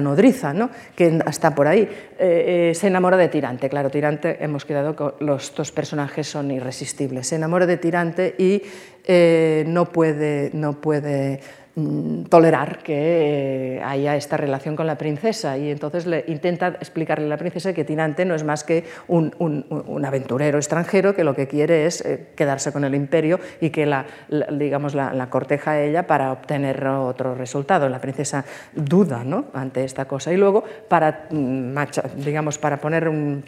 [0.00, 0.70] nodriza, ¿no?
[0.96, 1.82] que está por ahí,
[2.18, 3.68] eh, eh, se enamora de Tirante.
[3.68, 7.26] Claro, Tirante, hemos quedado con los dos personajes son irresistibles.
[7.26, 8.62] Se enamora de Tirante y
[9.04, 11.40] eh, no puede, no puede
[12.28, 15.56] tolerar que eh, haya esta relación con la princesa.
[15.56, 20.04] Y entonces le intenta explicarle a la princesa que Tinante no es más que un,
[20.04, 24.04] aventurero extranjero que lo que quiere es eh, quedarse con el imperio y que la,
[24.52, 27.88] digamos, la, corteja a ella para obtener otro resultado.
[27.88, 28.44] La princesa
[28.74, 30.32] duda ante esta cosa.
[30.32, 31.74] Y luego para, mm,
[32.16, 33.44] digamos, para poner un,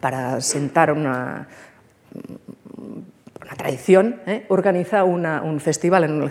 [0.00, 1.46] para sentar una
[3.48, 4.44] la tradición, ¿eh?
[4.48, 6.22] organiza un festival en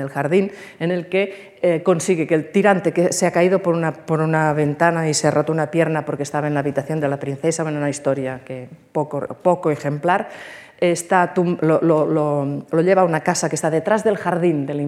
[0.00, 3.74] el, jardín en el que eh, consigue que el tirante que se ha caído por
[3.74, 7.18] una, ventana y se ha roto una pierna porque estaba en la habitación de la
[7.18, 10.28] princesa, bueno, una historia que poco, ejemplar,
[10.78, 11.32] está,
[11.62, 14.80] lo, lo, lleva a una casa que está detrás del jardín del,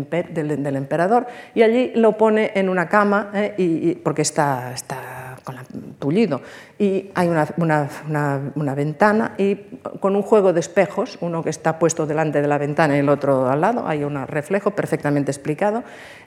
[0.77, 3.55] emperador y allí lo pone en una cama ¿eh?
[3.57, 5.65] y, porque está, está con la,
[5.99, 6.41] tullido.
[6.79, 9.57] Y hay una, una, una, ventana y
[10.01, 13.09] con un juego de espejos, uno que está puesto delante de la ventana y el
[13.09, 15.83] otro al lado, hay un reflejo perfectamente explicado.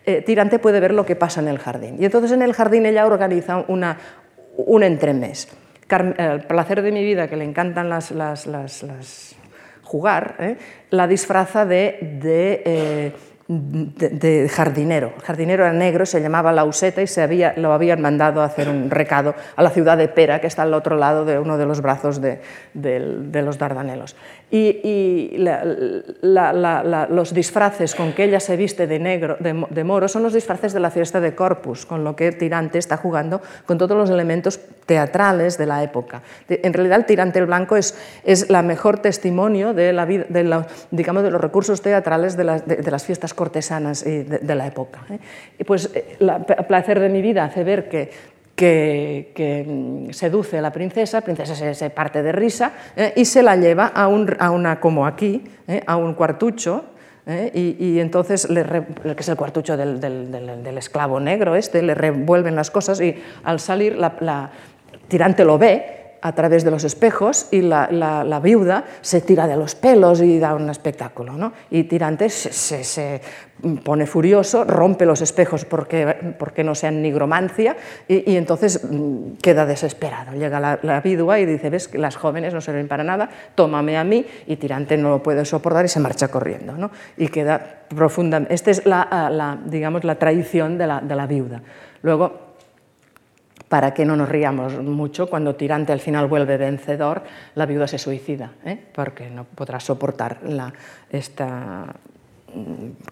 [0.05, 1.97] Eh, Tirante puede ver lo que pasa en el jardín.
[1.99, 3.97] Y entonces en el jardín ella organiza una,
[4.57, 5.47] un entremés.
[5.89, 9.35] el placer de mi vida, que le encantan las, las, las,
[9.83, 10.57] jugar, ¿eh?
[10.89, 11.97] la disfraza de...
[12.65, 13.13] eh,
[13.47, 15.13] de, jardinero.
[15.15, 18.69] El jardinero era negro, se llamaba Lauseta y se había, lo habían mandado a hacer
[18.69, 21.65] un recado a la ciudad de Pera, que está al otro lado de uno de
[21.65, 22.41] los brazos de,
[22.73, 24.15] de los Dardanelos.
[24.51, 25.43] Y,
[27.09, 30.79] los disfraces con que ella se viste de negro, de, moro, son los disfraces de
[30.79, 35.57] la fiesta de Corpus, con lo que Tirante está jugando con todos los elementos teatrales
[35.57, 36.21] de la época.
[36.47, 41.23] En realidad, el Tirante el Blanco es, es la mejor testimonio de, la, de, digamos,
[41.23, 45.01] de los recursos teatrales de, las fiestas cortesanas de, la época.
[45.09, 45.19] ¿eh?
[45.59, 45.89] Y pues,
[46.19, 51.17] el eh, placer de mi vida hace ver que que, mm, seduce a la princesa,
[51.17, 55.43] la princesa se, parte de risa eh, y se la lleva a, una, como aquí,
[55.67, 56.85] eh, a un cuartucho,
[57.27, 62.69] eh, y, entonces, le que es el cuartucho del, esclavo negro este, le revuelven las
[62.69, 64.51] cosas y al salir la, la
[65.07, 69.75] tirante lo ve a través de los espejos y la, viuda se tira de los
[69.75, 71.33] pelos y da un espectáculo.
[71.33, 71.53] ¿no?
[71.69, 73.21] Y Tirante se,
[73.83, 80.33] pone furioso, rompe los espejos porque, porque no sean nigromancia y, entonces mm, queda desesperado.
[80.33, 84.25] Llega la, viuda y dice, ves las jóvenes no sirven para nada, tómame a mí
[84.47, 86.73] y Tirante no lo puede soportar y se marcha corriendo.
[86.73, 86.89] ¿no?
[87.17, 88.51] Y queda profundamente...
[88.51, 91.61] Esta es la, digamos, la traición de la, de la viuda.
[92.01, 92.44] Luego,
[93.69, 97.23] para que no nos riamos mucho, cuando Tirante al final vuelve vencedor,
[97.55, 98.77] la viuda se suicida, ¿eh?
[98.93, 100.73] porque no podrá soportar la,
[101.09, 101.95] esta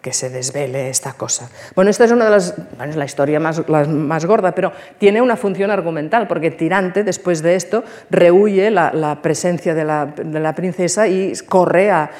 [0.00, 1.50] que se desvele esta cosa.
[1.74, 5.20] Bueno, esta es una de las, bueno, es la historia más, más gorda, pero tiene
[5.22, 10.54] una función argumental, porque Tirante, después de esto, rehuye la, presencia de la, de la,
[10.54, 12.10] princesa y corre a,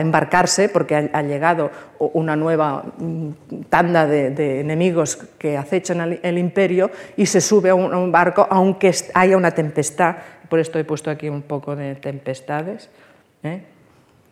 [0.00, 3.30] embarcarse, porque ha, llegado una nueva mm,
[3.70, 9.36] tanda de, enemigos que acechan el, imperio, y se sube a un, barco, aunque haya
[9.36, 10.16] una tempestad,
[10.48, 12.90] por esto he puesto aquí un poco de tempestades,
[13.42, 13.62] ¿eh?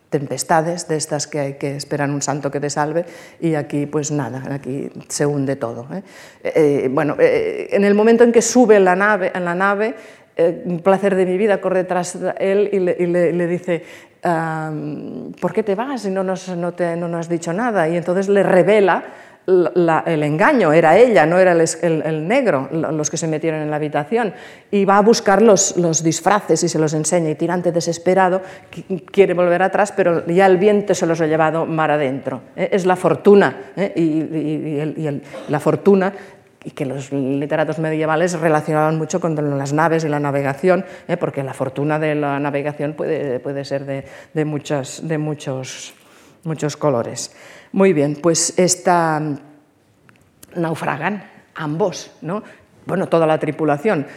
[0.09, 3.05] Tempestades de estas que hay que esperar un santo que te salve
[3.39, 5.87] y aquí pues nada, aquí se hunde todo.
[5.93, 6.03] ¿eh?
[6.43, 9.95] Eh, bueno, eh, en el momento en que sube la nave, en la nave,
[10.65, 13.83] un placer de mi vida corre tras él y le, dice,
[15.41, 17.89] ¿por qué te vas y no nos, no, te, no nos has dicho nada?
[17.89, 19.03] Y entonces le revela
[20.05, 24.33] el engaño, era ella, no era el, negro, los que se metieron en la habitación,
[24.69, 28.41] y va a buscar los, disfraces y se los enseña, y tirante desesperado
[29.11, 32.41] quiere volver atrás, pero ya el viento se los ha llevado mar adentro.
[32.55, 32.69] ¿eh?
[32.71, 33.93] Es la fortuna, ¿eh?
[33.95, 36.13] y, la fortuna
[36.63, 41.17] y que los literatos medievales relacionaban mucho con las naves y la navegación, ¿eh?
[41.17, 45.93] porque la fortuna de la navegación puede, puede ser de, de, muchas, de muchos,
[46.43, 47.31] muchos colores.
[47.71, 49.21] Muy bien, pues esta,
[50.55, 51.23] naufragan
[51.55, 52.43] ambos, ¿no?
[52.89, 54.07] bueno, toda la tripulación.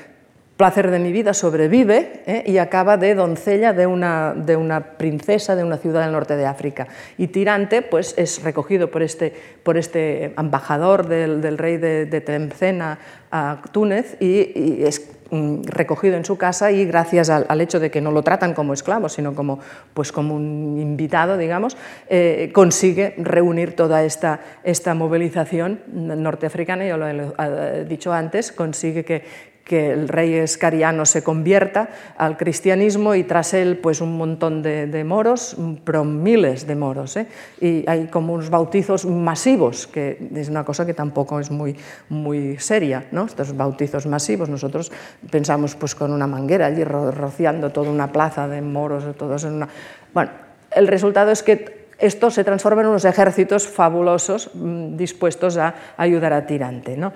[0.62, 2.44] Placer de mi vida sobrevive ¿eh?
[2.46, 6.46] y acaba de doncella de una, de una, princesa de una ciudad del norte de
[6.46, 6.86] África.
[7.18, 9.34] Y Tirante pues, es recogido por este,
[9.64, 13.00] por este embajador del, del rey de, de Tlemcena
[13.32, 15.00] a Túnez y, y es
[15.32, 18.74] Mm, recogido en su casa y gracias al, hecho de que no lo tratan como
[18.74, 19.60] esclavo, sino como,
[19.94, 21.74] pues como un invitado, digamos,
[22.10, 29.24] eh, consigue reunir toda esta, esta movilización norteafricana, yo lo he dicho antes, consigue que,
[29.72, 35.02] que el rey escariano se convierta al cristianismo y tras él pues un montón de,
[35.02, 37.16] moros, pero miles de moros.
[37.16, 37.26] ¿eh?
[37.58, 41.74] Y hay como unos bautizos masivos, que es una cosa que tampoco es muy,
[42.10, 43.24] muy seria, ¿no?
[43.24, 44.50] estos bautizos masivos.
[44.50, 44.92] Nosotros
[45.30, 49.68] pensamos pues con una manguera allí rociando toda una plaza de moros, todos en una...
[50.12, 50.32] Bueno,
[50.70, 56.32] el resultado es que esto se transforma en unos ejércitos fabulosos mm, dispuestos a ayudar
[56.32, 56.96] a Tirante.
[56.96, 57.12] ¿no?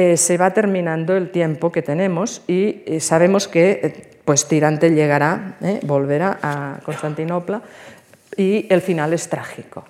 [0.00, 4.88] Eh, se va terminando el tiempo que tenemos y eh, sabemos que eh, pues, Tirante
[4.94, 7.60] llegará, volverá a Constantinopla
[8.34, 9.84] y el final es trágico.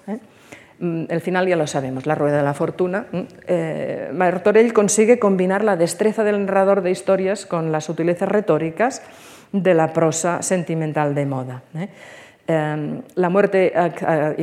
[0.80, 3.06] Mm, el final ya lo sabemos, la rueda de la fortuna.
[4.12, 9.02] Martorell consigue combinar la destreza del narrador de historias con las sutilezas retóricas
[9.52, 11.62] de la prosa sentimental de moda.
[12.48, 13.72] Em, la muerte,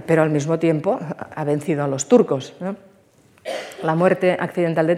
[0.06, 0.98] pero al mismo tiempo,
[1.36, 2.56] ha vencido a los turcos.
[3.84, 4.96] La muerte accidental de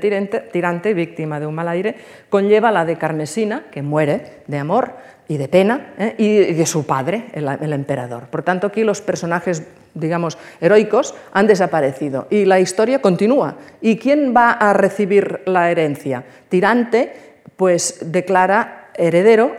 [0.52, 1.96] Tirante, víctima de un mal aire,
[2.30, 4.94] conlleva la de Carmesina, que muere de amor
[5.28, 6.16] y de pena, ¿eh?
[6.18, 8.28] y de su padre, el, emperador.
[8.28, 13.56] Por tanto, aquí los personajes, digamos, heroicos han desaparecido y la historia continúa.
[13.82, 16.24] ¿Y quién va a recibir la herencia?
[16.48, 17.14] Tirante,
[17.58, 19.56] pues declara heredero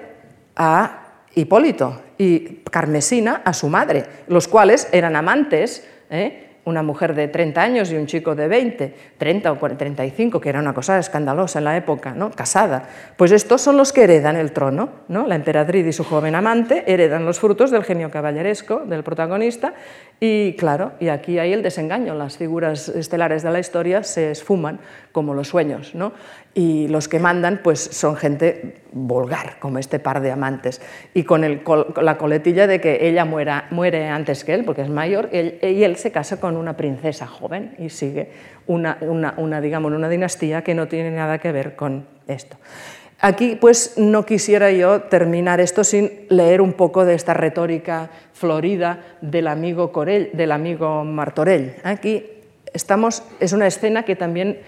[0.56, 5.86] a Hipólito y Carmesina a su madre, los cuales eran amantes.
[6.10, 6.49] ¿eh?
[6.64, 10.58] Una mujer de 30 años y un chico de 20, 30 o 35, que era
[10.58, 12.30] una cosa escandalosa en la época, ¿no?
[12.30, 12.88] casada.
[13.16, 14.90] Pues estos son los que heredan el trono.
[15.08, 15.26] ¿no?
[15.26, 19.74] La emperatriz y su joven amante heredan los frutos del genio caballeresco del protagonista
[20.22, 24.78] y claro, y aquí hay el desengaño, las figuras estelares de la historia se esfuman
[25.12, 26.12] como los sueños, ¿no?
[26.54, 30.80] Y los que mandan pues son gente vulgar, como este par de amantes,
[31.14, 31.42] y con
[32.02, 35.96] la coletilla de que ella muera, muere antes que él, porque es mayor, y él,
[35.96, 38.30] se casa con una princesa joven y sigue
[38.66, 38.98] una,
[39.36, 42.56] una, digamos, una dinastía que no tiene nada que ver con esto.
[43.22, 49.04] Aquí pues no quisiera yo terminar esto sin leer un poco de esta retórica florida
[49.20, 51.76] del amigo, Corell, del amigo Martorell.
[51.84, 52.24] Aquí
[52.72, 54.60] estamos, es una escena que también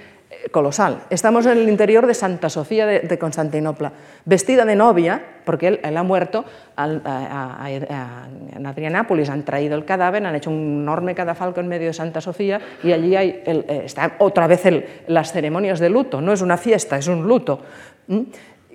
[0.50, 1.04] colosal.
[1.10, 3.92] Estamos en el interior de Santa Sofía de, Constantinopla,
[4.24, 6.44] vestida de novia, porque él, ha muerto
[6.76, 12.20] en Adrianápolis, han traído el cadáver, han hecho un enorme cadafalco en medio de Santa
[12.20, 14.62] Sofía y allí hay eh, está otra vez
[15.06, 17.60] las ceremonias de luto, no es una fiesta, es un luto.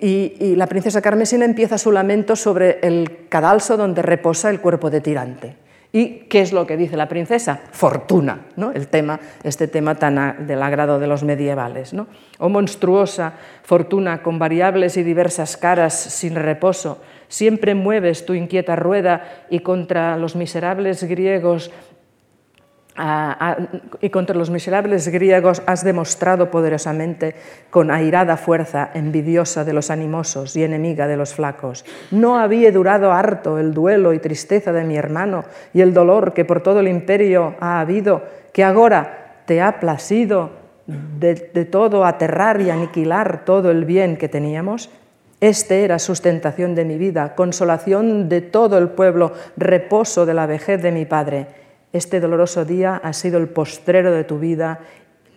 [0.00, 5.00] Y, la princesa Carmesina empieza su lamento sobre el cadalso donde reposa el cuerpo de
[5.00, 5.67] Tirante.
[5.90, 7.60] ¿Y qué es lo que dice la princesa?
[7.72, 8.72] Fortuna, ¿no?
[8.72, 11.94] el tema, este tema tan del agrado de los medievales.
[11.94, 12.08] ¿no?
[12.38, 13.32] Oh monstruosa
[13.62, 20.18] fortuna con variables y diversas caras sin reposo, siempre mueves tu inquieta rueda y contra
[20.18, 21.70] los miserables griegos
[24.00, 27.36] y contra los miserables griegos has demostrado poderosamente
[27.70, 31.84] con airada fuerza, envidiosa de los animosos y enemiga de los flacos.
[32.10, 36.44] No había durado harto el duelo y tristeza de mi hermano y el dolor que
[36.44, 38.22] por todo el imperio ha habido,
[38.52, 40.50] que ahora te ha placido
[40.86, 44.90] de, de todo aterrar y aniquilar todo el bien que teníamos.
[45.40, 50.82] Este era sustentación de mi vida, consolación de todo el pueblo, reposo de la vejez
[50.82, 51.46] de mi padre
[51.92, 54.80] este doloroso día ha sido el postrero de tu vida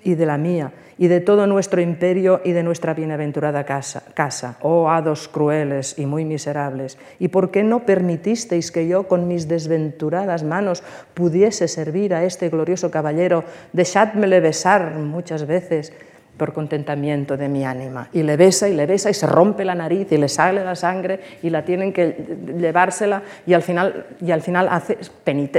[0.03, 4.89] y de la mía, y de todo nuestro imperio y de nuestra bienaventurada casa, oh
[4.89, 6.97] hados crueles y muy miserables.
[7.19, 10.83] ¿Y por qué no permitisteis que yo con mis desventuradas manos
[11.13, 13.43] pudiese servir a este glorioso caballero?
[13.73, 15.93] Dejádmele besar muchas veces
[16.41, 18.09] por contentamiento de mi ánima.
[18.13, 20.73] Y le besa y le besa y se rompe la nariz y le sale la
[20.75, 22.15] sangre y la tienen que
[22.57, 24.97] llevársela y al final, y al final hace,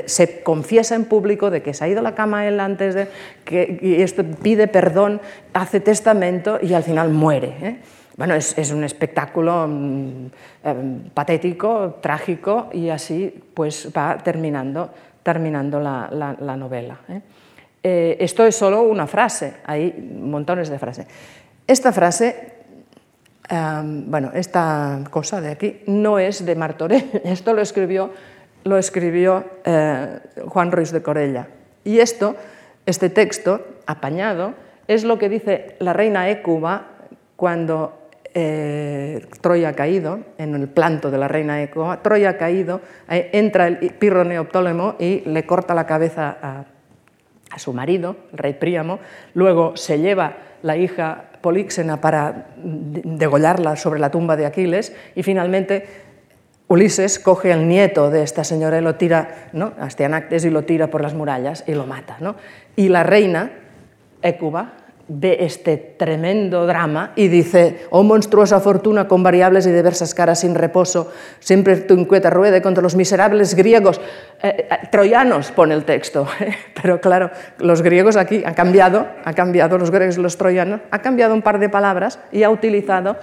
[0.06, 3.06] se confiesa en público de que se ha ido a la cama él antes de
[3.44, 5.20] que y esto pide perdón,
[5.52, 7.54] hace testamento y al final muere.
[7.62, 7.76] ¿eh?
[8.16, 10.26] Bueno, es, es, un espectáculo mm,
[10.64, 10.74] eh,
[11.14, 14.90] patético, trágico y así pues va terminando,
[15.22, 16.98] terminando la, la, la novela.
[17.08, 17.20] ¿eh?
[17.84, 21.06] Eh, esto es solo una frase, hay montones de frases.
[21.66, 22.52] Esta frase,
[23.48, 28.10] bueno, esta cosa de aquí no es de Martorell, esto lo escribió,
[28.64, 31.48] lo escribió eh, Juan Ruiz de Corella.
[31.84, 32.36] Y esto,
[32.86, 34.54] este texto apañado,
[34.86, 36.86] es lo que dice la reina Écuba
[37.34, 37.98] cuando
[38.34, 43.66] eh, Troya ha caído, en el planto de la reina Écuba, Troya ha caído, entra
[43.66, 46.64] el Pirro Neoptólemo y le corta la cabeza a
[47.52, 48.98] a su marido, el rey Príamo,
[49.34, 55.86] luego se lleva la hija Políxena para degollarla sobre la tumba de Aquiles y finalmente
[56.68, 59.72] Ulises coge al nieto de esta señora y lo tira, ¿no?
[59.78, 62.16] Astianactes, y lo tira por las murallas y lo mata.
[62.20, 62.36] ¿no?
[62.76, 63.50] Y la reina,
[64.22, 64.72] Écuba,
[65.08, 70.54] ve este tremendo drama y dice, oh monstruosa fortuna con variables y diversas caras sin
[70.54, 74.00] reposo, siempre tu inquieta ruede contra los miserables griegos,
[74.42, 76.26] eh, eh, troyanos, pone el texto,
[76.82, 81.00] pero claro, los griegos aquí han cambiado, han cambiado los griegos y los troyanos, ha
[81.00, 83.16] cambiado un par de palabras y ha utilizado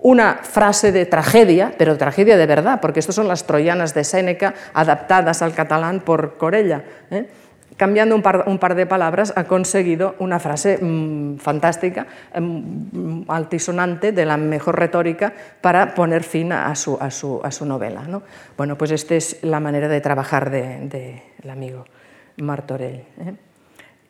[0.00, 4.54] una frase de tragedia, pero tragedia de verdad, porque estas son las troyanas de Séneca
[4.72, 6.84] adaptadas al catalán por Corella.
[7.10, 7.26] ¿eh?
[7.78, 12.06] Cambiando un par, de palabras, ha conseguido una frase mm, fantástica,
[12.38, 16.98] mm, altisonante, de la mejor retórica, para poner fin a su,
[17.64, 18.02] novela.
[18.56, 21.86] Bueno, pues esta es la manera de trabajar del de, amigo
[22.38, 23.04] Martorell.
[23.20, 23.34] ¿eh?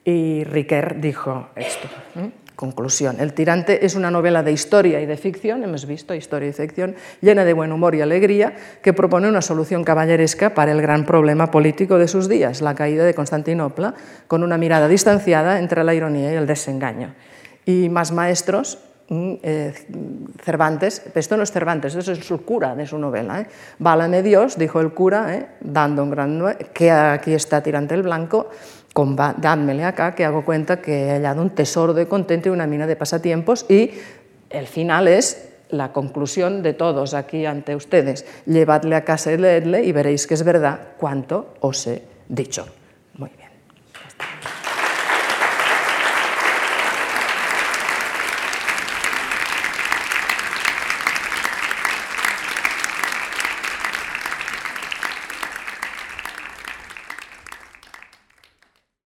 [0.04, 1.88] Y Riquer dijo esto.
[2.16, 2.47] ¿eh?
[2.58, 3.20] Conclusión.
[3.20, 6.96] El tirante es una novela de historia y de ficción, hemos visto historia y ficción,
[7.20, 8.52] llena de buen humor y alegría,
[8.82, 13.04] que propone una solución caballeresca para el gran problema político de sus días, la caída
[13.04, 13.94] de Constantinopla,
[14.26, 17.14] con una mirada distanciada entre la ironía y el desengaño.
[17.64, 19.74] Y más maestros, mm, eh,
[20.42, 23.40] Cervantes, esto no es Cervantes, eso es su cura de su novela.
[23.40, 23.46] ¿eh?
[23.78, 25.46] Válame Dios, dijo el cura, ¿eh?
[25.60, 26.56] dando un gran...
[26.74, 28.50] que aquí está Tirante el Blanco,
[29.06, 32.86] dádmele acá que hago cuenta que he hallado un tesoro de contento y una mina
[32.86, 33.92] de pasatiempos y
[34.50, 38.24] el final es la conclusión de todos aquí ante ustedes.
[38.46, 42.66] Llevadle a casa y leedle y veréis que es verdad cuanto os he dicho.